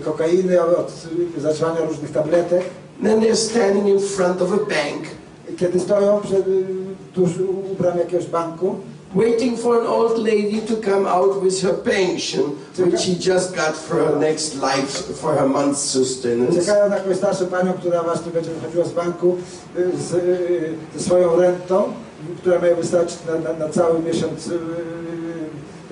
[0.06, 0.92] kokainy, od,
[1.38, 2.62] zażywania różnych tabletek.
[3.04, 5.08] Then they're standing in front of a bank,
[5.58, 6.66] Kiedy stoją przed, y,
[7.14, 7.30] tuż
[7.72, 8.76] u bram jakiegoś banku,
[9.16, 12.44] waiting for an old lady to come out with her pension,
[12.78, 16.60] which she just got for her next life, for her month's sustenance.
[16.60, 19.38] czekają na jakąś starszą panią, która właśnie będzie wychodziła z banku
[19.78, 21.84] y, z, y, ze swoją rentą,
[22.38, 24.60] która ma wystarczyć na, na, na cały miesiąc y,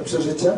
[0.03, 0.57] przeżycia.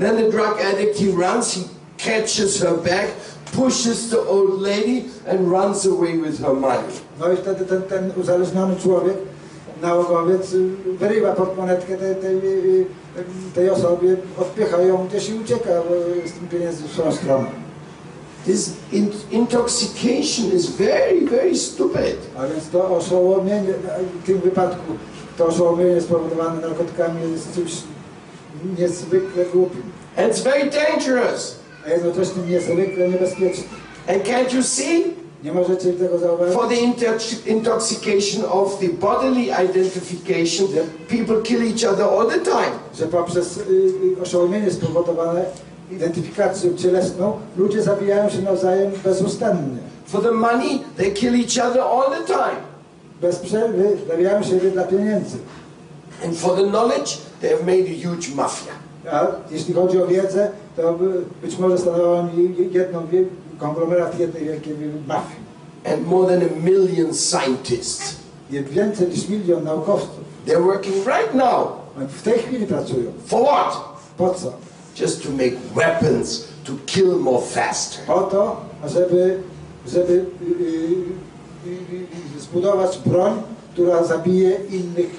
[0.00, 1.60] Then the drug addict, he runs, he
[2.04, 3.08] catches her back,
[3.52, 6.94] pushes the old lady, and runs away with her money.
[7.20, 9.16] No i wtedy ten, ten uzależniony człowiek,
[9.82, 12.86] nałogowiec, y, wyrywa portmonetkę tej, tej, y,
[13.54, 17.46] tej osobie, odpycha ją gdzieś i ucieka y, z tym pieniędzmi w swoją stronę.
[18.46, 22.16] This in- intoxication is very, very stupid.
[22.38, 23.74] A więc to oszołomienie,
[24.22, 24.92] w tym wypadku
[25.38, 27.72] to oszołomienie spowodowane narkotykami jest czymś
[28.78, 29.82] niezwykle głupim,
[30.16, 31.59] it's very dangerous.
[31.86, 33.68] A jednocześnie niezwykle niebezpiecznym.
[34.08, 35.04] And can't you see?
[35.44, 36.54] Nie możecie tego zauważyć?
[36.54, 40.68] For the intox- intoxication of the bodily identification,
[41.08, 42.72] people kill each other all the time.
[42.98, 43.60] Że poprzez y,
[44.18, 45.44] y, oszołomienie spowodowane
[45.90, 49.78] identyfikacją cielesną ludzie zabijają się nawzajem bezustannie.
[50.06, 52.60] For the money, they kill each other all the time.
[53.20, 55.36] Bez przerwy zabijają siebie dla pieniędzy.
[56.24, 58.72] And for the knowledge, they have made a huge mafia.
[59.12, 63.06] A jeśli chodzi o wiedzę, to by- być może stanowią oni jedną
[63.58, 64.74] konglomerat jednej wielkiej
[65.08, 65.40] mafii.
[65.94, 68.16] And more than a million scientists.
[68.50, 70.20] Jest więcej niż milion naukowców.
[70.46, 71.68] They're working right now.
[72.08, 73.12] W tej chwili pracują.
[73.26, 73.76] For what?
[74.16, 74.52] Po co?
[75.00, 78.04] Just to make weapons to kill more faster.
[78.06, 78.56] Po to,
[78.88, 79.38] żeby,
[79.86, 83.42] żeby y, y, y, y, zbudować broń,
[83.72, 85.10] która zabije innych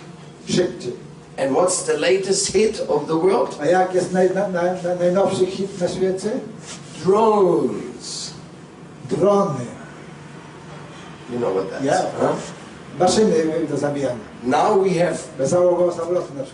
[0.46, 0.94] szybciej.
[1.42, 3.58] And what's the latest hit of the world?
[3.62, 6.32] A jak jest naj, na, na, na, najnowszy hit na świecie?
[7.06, 8.34] Drones.
[9.10, 9.66] Drony.
[11.34, 12.06] You know what that's, Yeah.
[12.20, 12.36] huh?
[13.00, 14.16] Maszyny do zabijania.
[14.44, 15.18] Now we have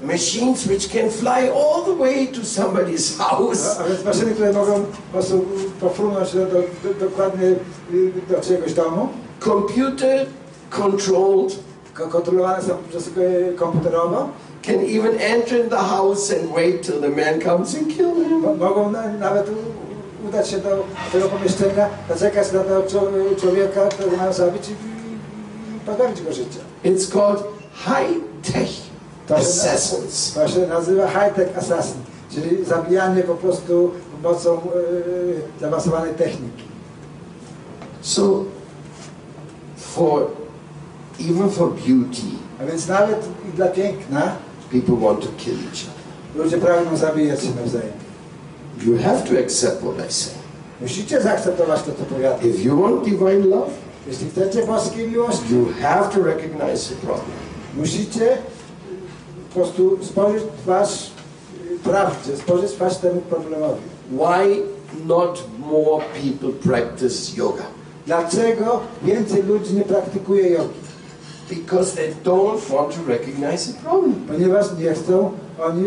[0.02, 4.74] machines which can fly all the way to somebody's house A, więc maszyny, które mogą
[4.74, 5.46] po prostu
[5.82, 7.56] pofrunąć do, do, do, dokładnie
[8.30, 9.10] do czyjegoś domu,
[9.44, 10.26] computer
[10.70, 11.60] controlled
[11.94, 13.10] ko- kontrolowane są przez
[13.56, 14.30] komputerowo,
[14.68, 18.42] can even enter in the house and wait till the man comes and kill him.
[18.42, 19.50] Mo- mogą na, nawet
[20.28, 22.60] udać się do tego pomieszczenia, zaczekać na
[23.40, 24.76] człowieka, którego mają zabić i,
[25.86, 26.60] pozbawić go życia.
[26.84, 27.44] It's called
[27.74, 28.70] high-tech
[29.38, 30.34] assassins.
[30.34, 32.02] to się nazywa high-tech assassin,
[32.32, 33.92] czyli zabijanie po prostu
[34.22, 36.64] pomocą y, zaawansowanej techniki.
[38.02, 38.44] So,
[39.78, 40.28] for
[41.20, 44.32] even for beauty, A więc nawet i dla piękna
[44.72, 46.44] people want to kill each other.
[46.44, 47.92] ludzie pragną zabijać się nawzajem.
[48.86, 50.34] You have to accept what I say.
[50.82, 52.40] Musicie zaakceptować to, co powiadam.
[52.50, 53.72] If you want divine love,
[54.08, 57.38] Jeśli chcecie boskiej miłości, you have to recognize the problem.
[57.78, 58.38] musicie
[59.50, 61.12] po prostu spojrzeć twarz
[61.76, 63.82] y, prawdzie, spojrzeć twarz temu problemowi.
[64.12, 64.62] Why
[65.06, 67.64] not more people practice yoga?
[68.06, 70.87] Dlaczego więcej ludzi nie praktykuje jogi?
[71.50, 74.14] Because they don't want to recognize the problem.
[74.28, 75.32] Ponieważ nie chcą
[75.66, 75.84] oni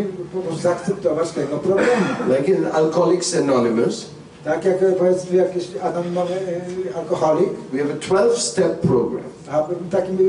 [0.60, 2.02] zaakceptować tego problemu.
[2.28, 4.06] Like in Alcoholics Anonymous,
[4.44, 9.22] Tak jak e, powiedzmy jakiś anonimowy e, alkoholik, we have a 12-step program.
[9.50, 10.20] a w takim e,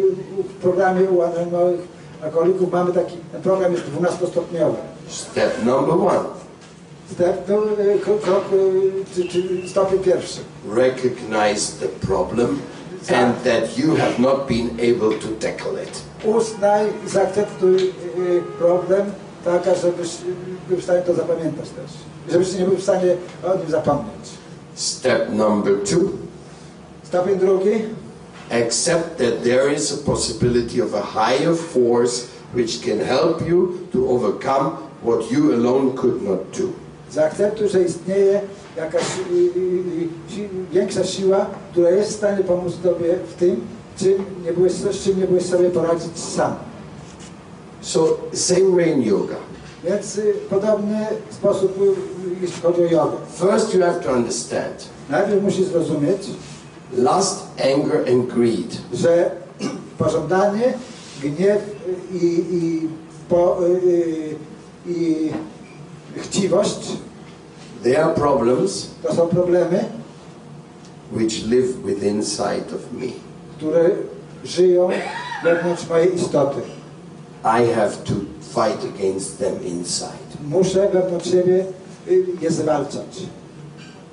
[0.62, 1.80] programie u anonimowych
[2.24, 4.76] alkoholików mamy taki, program jest 12-stopniowy.
[5.08, 6.26] Step number one,
[7.12, 8.22] Step e, krok,
[9.16, 10.40] czy, czy stopień pierwszy.
[10.76, 12.60] recognize the problem
[13.10, 16.02] and that you have not been able to tackle it.
[16.24, 17.94] Uznaj i zaakceptuj
[18.60, 19.12] problem,
[19.46, 20.10] tak żebyś
[20.70, 21.92] był w stanie to zapamiętać też.
[22.32, 24.30] Żebyś nie był w stanie o nim zapomnieć.
[24.76, 26.00] Step number two,
[27.04, 27.72] Stopień drugi.
[28.52, 34.10] accept that there is a possibility of a higher force which can help you to
[34.10, 34.72] overcome
[35.04, 36.70] what you alone could not do.
[37.12, 38.42] Zaakceptuj, że istnieje
[38.78, 43.62] jakaś y, y, y, większa siła, która jest w stanie pomóc Tobie w tym,
[43.98, 46.56] czym nie byłeś, z czym nie byłeś sobie poradzić sam.
[47.82, 49.36] So, same way in yoga.
[49.84, 51.86] Więc y, podobny sposób, y,
[52.42, 53.18] jeśli chodzi o jogę.
[53.36, 56.22] First, you have to understand Najpierw musisz zrozumieć,
[56.98, 57.44] lust,
[57.76, 59.32] anger, and greed że
[59.98, 60.74] pożądanie,
[61.24, 62.90] gniew y, i, i,
[63.30, 64.36] po, y,
[64.88, 65.30] i
[66.18, 66.98] chciwość
[67.84, 69.86] they are problems to są problemy,
[71.12, 73.08] which live within inside of me.
[73.58, 73.90] które
[74.46, 74.90] żyją
[75.44, 76.62] wewnątrz mojej istoty.
[77.44, 78.14] I have to
[78.54, 80.32] fight against them inside.
[80.50, 81.66] Muszę wewnątrz siebie
[82.08, 83.26] y, je zwalczać.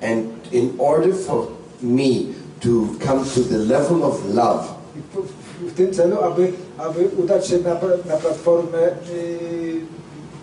[0.01, 1.47] And in order for
[1.81, 2.69] me to
[3.05, 4.63] come to the level of love,
[4.95, 5.27] I w,
[5.67, 7.73] w, w tym celu, aby, aby udać się na,
[8.05, 9.81] na platformę y,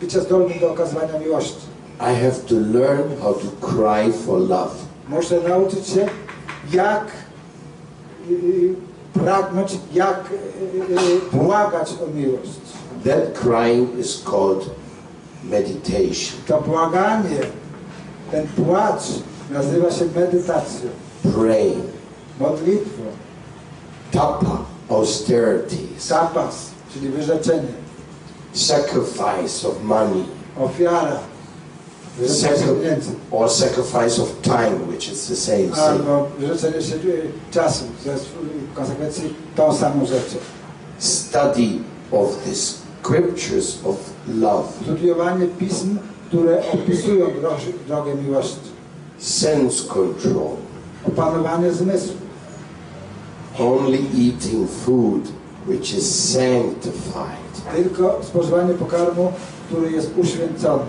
[0.01, 1.67] bycia zdolnym do okazywania miłości.
[2.01, 4.75] I have to learn how to cry for love.
[5.09, 6.09] Muszę nauczyć się,
[6.73, 7.07] jak
[8.31, 8.75] y,
[9.13, 12.51] pragnąć, jak y, y, błagać o miłość.
[13.05, 14.71] That crying is called
[15.45, 16.41] meditation.
[16.47, 17.41] To błaganie,
[18.31, 19.03] ten płacz
[19.51, 20.91] nazywa się medytacją,
[21.23, 21.85] Praying,
[22.41, 23.03] modlitwą,
[24.13, 27.86] tapa, austerities, tapas, czyli wyrzeczenie,
[28.57, 30.25] sacrifice of money,
[30.59, 31.19] ofiara,
[33.31, 35.79] or sacrifice of time, which is the same thing.
[35.79, 40.37] Albo wyrzeczenie się y, czasu, to jest w konsekwencji tą samą rzeczą.
[40.99, 41.79] Study
[42.13, 43.97] of the scriptures of
[44.29, 44.69] love,
[45.59, 45.99] pism,
[46.29, 48.77] które opisują drogę, drogę miłości.
[49.19, 50.57] sense control,
[51.09, 52.15] Opanowanie zmysłu.
[53.59, 55.23] only eating food
[55.67, 59.33] which is sanctified, Tylko spożywanie pokarmu,
[59.69, 60.83] który jest uświęcony.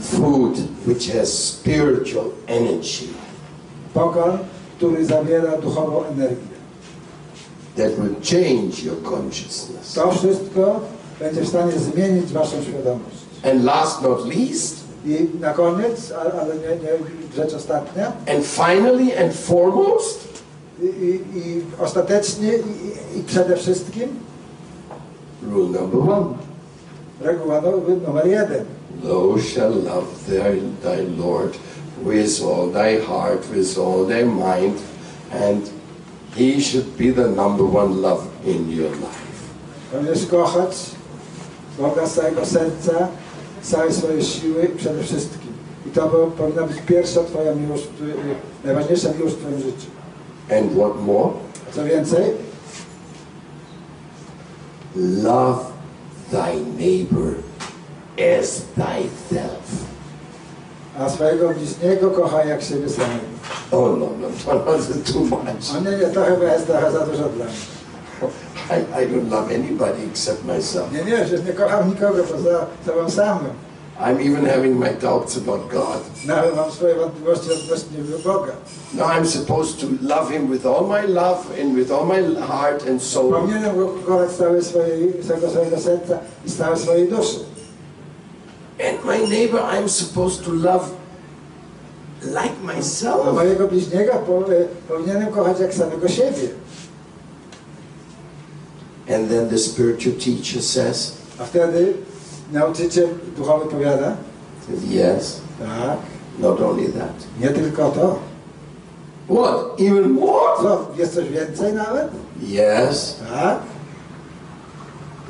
[0.00, 3.04] food which has spiritual energy
[3.94, 4.38] Pokarm,
[4.76, 6.58] który zawiera duchową energię.
[7.76, 9.92] that will change your consciousness.
[9.94, 10.80] To wszystko
[11.20, 13.16] będzie w stanie zmienić waszą świadomość.
[13.44, 14.76] And last not least,
[15.06, 20.28] I na koniec, ale nie, nie rzecz ostatnia, and finally and foremost,
[20.82, 24.08] i, i, i ostatecznie i, i przede wszystkim
[25.42, 26.34] rule number one.
[27.20, 28.64] reguła no- numer.
[29.02, 31.58] Thou shalt love thy, thy Lord
[32.04, 34.78] with all thy heart, with all thy mind,
[35.32, 35.70] and
[36.36, 39.28] he should be the number one love in your life.
[41.78, 43.08] Boga całego serca,
[43.62, 45.52] całej swojej siły przede wszystkim.
[45.86, 47.88] I to po- powinna być pierwsza Twoja miłość,
[48.64, 49.86] najważniejsza miłość w Twoim życiu.
[50.50, 51.30] And what more?
[51.70, 52.24] A co więcej,
[54.94, 55.72] Love
[56.30, 57.34] thy neighbor
[58.18, 59.88] as thyself.
[60.98, 63.28] a swojego bliźniego kocha jak siebie samego.
[63.72, 65.76] Oh no, no, no, that's too much.
[65.76, 67.54] A nie, nie, to chyba jest trochę za dużo dla mnie.
[68.70, 70.92] I, I don't love anybody except myself.
[70.92, 73.52] Nie, nie, że nie kocham nikogo poza sobą samym.
[74.00, 76.00] I'm even having my doubts about God.
[76.24, 78.52] No, I'm sorry, Nawet mam swoje wątpliwości odnośnie Boga.
[78.94, 82.86] No, I'm supposed to love him with all my love and with all my heart
[82.88, 83.32] and soul.
[83.32, 87.38] Powinienem go kochać z całej swojej, z całego swojego serca i z całej swojej duszy.
[88.80, 90.90] And my neighbor, I'm supposed to love
[92.22, 93.34] like A myself.
[93.34, 94.12] mojego bliźniego
[94.88, 96.48] powinienem kochać jak samego siebie.
[99.10, 101.94] And then the spiritual teacher says, A wtedy
[102.52, 104.16] nauczyciel duchowy powiada,
[104.90, 105.98] Yes, tak,
[106.38, 107.12] not only that.
[107.40, 108.18] nie tylko to.
[109.28, 109.80] What?
[109.80, 110.62] Even more?
[110.62, 112.08] Co, jest coś więcej nawet?
[112.42, 113.58] Yes, Tak.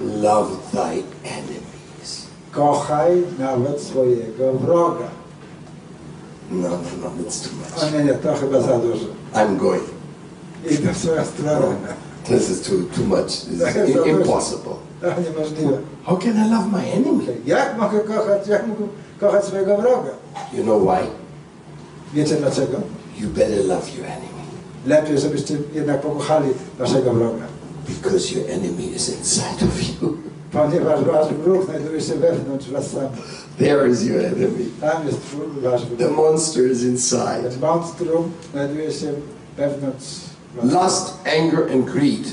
[0.00, 2.26] love thy enemies.
[2.52, 5.08] Kochaj nawet swojego wroga.
[6.50, 7.92] No, no, no, it's too O much.
[7.92, 9.06] nie, nie, to chyba za dużo.
[9.34, 9.84] I'm going.
[10.70, 11.76] Idę w swoją stronę.
[12.24, 13.26] This is too too much.
[13.26, 14.76] It's That's i- impossible.
[16.04, 17.24] How can I love my enemy?
[17.46, 18.84] Jak mogę kochać, jak mogę
[19.20, 20.10] kochać swojego wroga?
[20.52, 21.06] You know why?
[22.14, 22.76] Wiecie dlaczego?
[23.20, 24.38] You better love your enemy
[24.86, 26.48] Lepiej, żebyście jednak pokochali
[26.78, 27.44] waszego wroga.
[27.88, 30.16] because your enemy is inside of you.
[30.52, 33.46] Ponieważ wasz wróg znajduje się wewnątrz was samych.
[33.58, 34.64] There is your enemy.
[34.80, 37.50] Tam jest twój- wasz The monster is inside.
[37.60, 39.12] Monstrum znajduje się
[39.56, 40.27] wewnątrz was.
[40.62, 42.26] Lust, anger, and greed,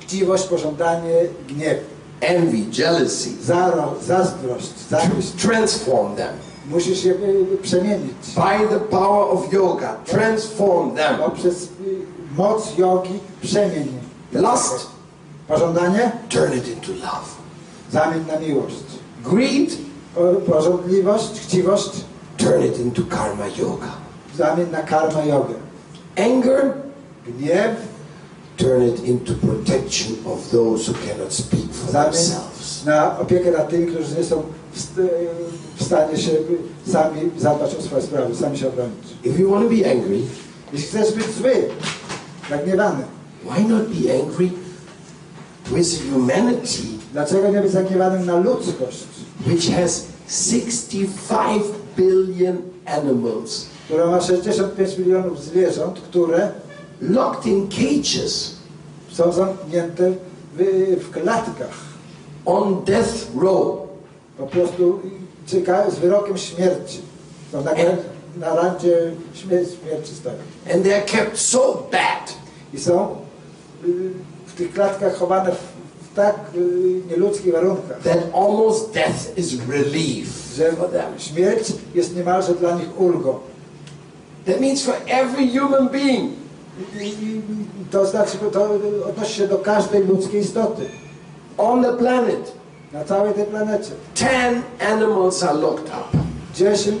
[0.00, 1.14] Chciwość, pożądanie,
[1.48, 1.78] gniew,
[2.20, 3.30] envy, jealousy.
[3.42, 5.32] zaro, zazdrość, zawiść.
[5.32, 6.34] Transform them
[6.70, 7.14] Musisz je
[7.62, 8.12] przemienić.
[8.34, 9.96] by the power of yoga.
[10.04, 11.16] Transform them.
[11.18, 11.68] Poprzez y,
[12.36, 13.88] moc jogi przemień.
[14.32, 14.86] Lust,
[15.48, 17.28] Pożądanie turn it into love.
[17.92, 18.76] zamień na miłość.
[19.24, 19.70] Greed,
[20.46, 21.90] Pożądliwość, chciwość
[22.36, 23.86] turn it into karma yoga.
[24.36, 25.54] zamień na karma jogę.
[26.16, 26.72] Anger,
[27.26, 27.76] Gniew
[28.56, 32.84] turn it into protection of those who cannot speak for themselves.
[32.86, 34.42] na opiekę nad tymi, którzy nie są
[34.72, 35.10] w, st-
[35.76, 36.30] w stanie się
[36.86, 39.04] sami zadbać o swoje sprawy, sami się obronić.
[39.24, 40.18] If you want to be angry,
[40.72, 41.52] Jeśli chcesz być zły,
[42.50, 43.04] zagniewany,
[43.44, 44.50] why not be angry
[45.74, 49.04] with humanity, dlaczego nie być zagniewanym na ludzkość,
[49.46, 51.62] which has 65
[51.96, 52.56] billion
[52.86, 56.52] animals która ma 65 milionów zwierząt, które
[57.00, 58.54] locked in cages
[59.12, 60.12] są zamknięte
[60.56, 61.78] w, w klatkach.
[62.46, 63.78] on death row?
[64.38, 65.00] Po prostu
[65.46, 67.00] czekają z wyrokiem śmierci.
[67.52, 67.72] Są na,
[68.36, 70.36] na randzie śmierci, śmierci stoją.
[70.74, 72.34] And they're kept so bad
[72.74, 73.16] I są
[73.84, 74.10] y,
[74.46, 75.58] w tych klatkach chowane w,
[76.10, 81.18] w tak y, nieludzkich warunkach, that almost death is relief że for them.
[81.18, 83.38] śmierć jest niemalże dla nich ulgą.
[84.46, 86.32] That means for every human being,
[87.00, 87.40] I,
[87.90, 88.68] to znaczy, to
[89.08, 90.86] odnosi się do każdej ludzkiej istoty
[91.58, 92.52] on the planet,
[92.92, 93.90] na całej tej planecie.
[94.14, 96.18] 10 animals are locked up.
[96.54, 96.98] 10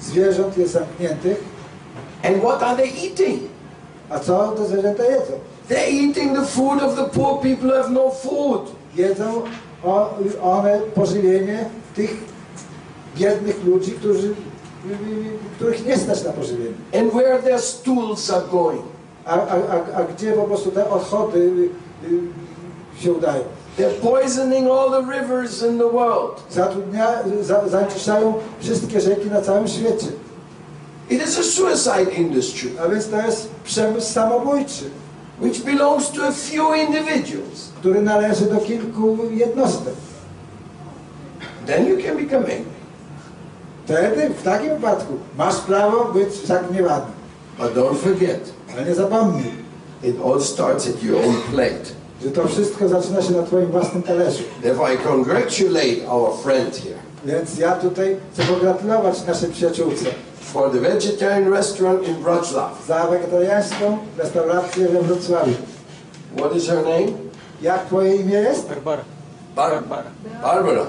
[0.00, 1.44] zwierząt jest zamkniętych,
[2.22, 3.40] And what are they eating?
[4.10, 5.32] a co te zwierzęta jedzą?
[5.68, 8.60] They're eating the food of the poor people who have no food.
[8.96, 9.42] Jedzą
[10.42, 11.64] one pożywienie
[11.94, 12.24] tych
[13.16, 14.34] biednych ludzi, którzy,
[15.56, 16.74] których nie stać na pożywienie.
[17.00, 18.82] And where their stools are going.
[19.24, 21.70] A, a, a, a gdzie po prostu te odchody y,
[22.98, 23.44] y, się udają?
[23.78, 26.42] They're poisoning all the rivers in the world.
[26.50, 27.08] Zatrudnia,
[27.40, 30.06] za, zanieczyszczają wszystkie rzeki na całym świecie.
[31.10, 34.84] It is a suicide industry A więc to jest przemysł samobójczy,
[35.40, 37.70] which belongs to a few individuals.
[37.78, 39.94] który należy do kilku jednostek.
[41.66, 42.73] Then you can become angry.
[43.84, 47.04] Wtedy, w takim wypadku, masz prawo być zagniewany.
[47.58, 48.40] But don't forget,
[48.72, 49.50] Ale nie zapomnij,
[50.02, 51.84] it all starts at your own plate.
[52.24, 54.42] że to wszystko zaczyna się na twoim własnym talerzu.
[54.62, 60.04] Therefore, I congratulate our friend here Więc ja tutaj chcę pogratulować naszej przyjaciółce
[60.40, 62.86] for the vegetarian restaurant in Wrocław.
[62.88, 65.52] za wegetariańską restaurację we Wrocławiu.
[66.36, 67.06] What is her name?
[67.62, 68.68] Jak twoje imię jest?
[68.68, 69.02] Barbara.
[69.56, 69.82] Bar-
[70.42, 70.80] Barbara.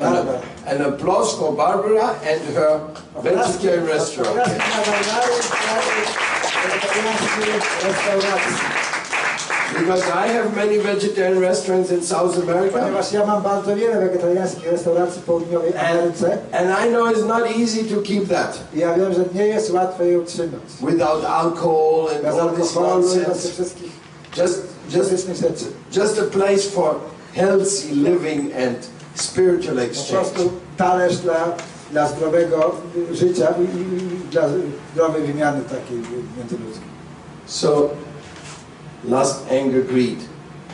[0.00, 0.38] And, Barbara.
[0.66, 2.80] An applause for Barbara and her
[3.22, 4.30] vegetarian restaurant.
[4.30, 5.92] Obrazki na Barbary w sprawie
[6.72, 7.52] wegetariańskiej
[7.84, 8.56] restauracji.
[9.80, 14.66] Because I have many vegetarian restaurants in South America, Ponieważ ja mam bardzo wiele wegetariańskich
[14.72, 19.12] restauracji w południowej Ameryce and I know it's not easy to keep that ja wiem,
[19.14, 20.60] że nie jest łatwo je utrzymać.
[20.80, 23.74] without alcohol and Bez all this alkoholu i bez tych nonsense.
[24.36, 25.12] Just, just,
[25.92, 26.94] just a place for
[27.34, 28.76] healthy living and
[29.14, 30.12] spiritual Po exchange.
[30.30, 31.52] prostu talerz dla,
[31.90, 32.74] dla zdrowego
[33.12, 34.42] życia i, i, dla
[34.92, 35.96] zdrowej wymiany takiej
[36.38, 36.90] międzyludzkiej.
[37.46, 37.88] So,
[39.04, 40.18] lust, anger, greed,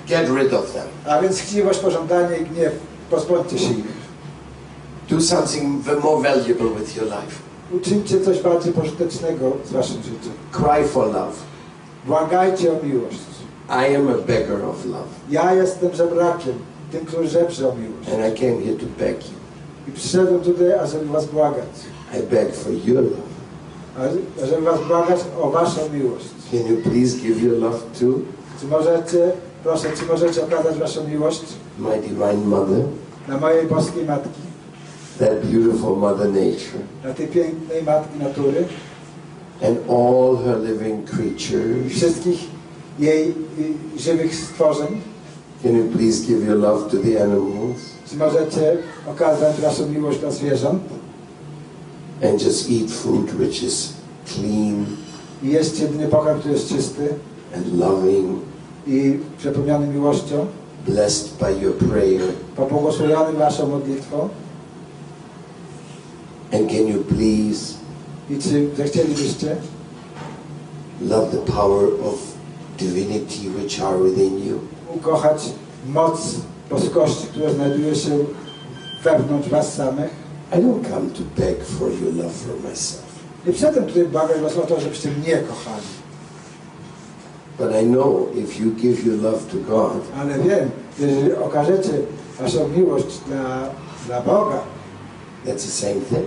[0.08, 0.86] get rid of them.
[1.08, 2.72] A więc chciwość, pożądanie i gniew,
[3.10, 3.96] pozbądźcie się ich.
[5.10, 7.36] Do something more valuable with your life.
[7.72, 10.32] Uczyńcie coś bardziej pożytecznego z waszym życiem.
[10.52, 11.32] Cry for love.
[12.06, 13.18] Błagajcie o miłość.
[13.68, 16.54] I am a beggar of love, Ja jestem żebrakiem,
[16.92, 17.26] tym, który
[17.68, 18.08] o miłość.
[18.14, 19.36] and I came here to beg you.
[19.88, 21.68] I przyszedłem tutaj, ażeby was błagać.
[22.18, 23.36] I beg for your love.
[24.44, 26.26] Ażeby was błagać o waszą miłość.
[26.50, 28.06] Can you please give your love to
[28.60, 29.32] Czy możecie,
[29.62, 31.42] proszę, czy możecie okazać waszą miłość
[31.78, 32.82] my divine mother,
[33.28, 34.40] na mojej boskiej matki,
[35.18, 38.64] that beautiful mother nature, na tej pięknej matki natury
[39.62, 41.92] and all her living creatures?
[41.92, 42.38] wszystkich
[42.98, 43.34] jej
[43.96, 45.00] żywych stworzeń?
[45.62, 47.78] Can you please give your love to the animals?
[48.10, 48.78] Czy możecie
[49.10, 50.82] okazać waszą miłość dla zwierząt?
[52.22, 53.92] and just eat food which is
[54.24, 54.86] clean
[55.42, 57.08] i jeść jedynie pokarm, który jest czysty
[57.54, 58.38] and loving,
[58.86, 60.46] i przepełniony miłością,
[60.86, 62.32] blessed by your prayer?
[62.56, 64.28] pobłogosławiony Waszą modlitwą
[66.52, 67.74] And can you please
[68.30, 69.56] i czy zechcielibyście
[71.02, 72.14] love the power of
[72.78, 74.58] divinity which are within you?
[74.96, 75.52] Ukochać
[75.88, 76.34] moc
[76.70, 78.10] boskości, która znajduje się
[79.04, 80.10] wewnątrz Was samych?
[80.52, 83.02] I don't come to beg for your love for myself,
[83.46, 85.86] Nie przyszedłem tutaj błagać Was o to, żebyście mnie kochali,
[87.58, 91.90] but I know if you give your love to God, ale wiem, jeżeli okażecie
[92.40, 93.70] Waszą miłość dla,
[94.06, 94.60] dla Boga,
[95.46, 96.26] that's the same thing.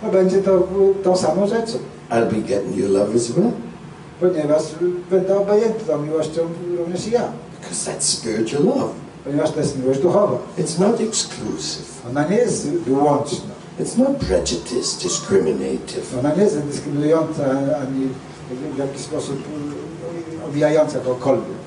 [0.00, 0.68] to będzie to
[1.02, 1.78] tą samą rzeczą,
[2.10, 3.50] I'll be getting your love as well,
[4.20, 4.62] ponieważ
[5.10, 6.40] będę obejęty tą miłością
[6.78, 7.32] również i ja,
[7.62, 8.92] because that's spiritual love.
[10.58, 11.86] It's not exclusive.
[13.78, 16.06] It's not prejudice, discriminative.
[20.44, 21.61] omijająca kogokolwiek.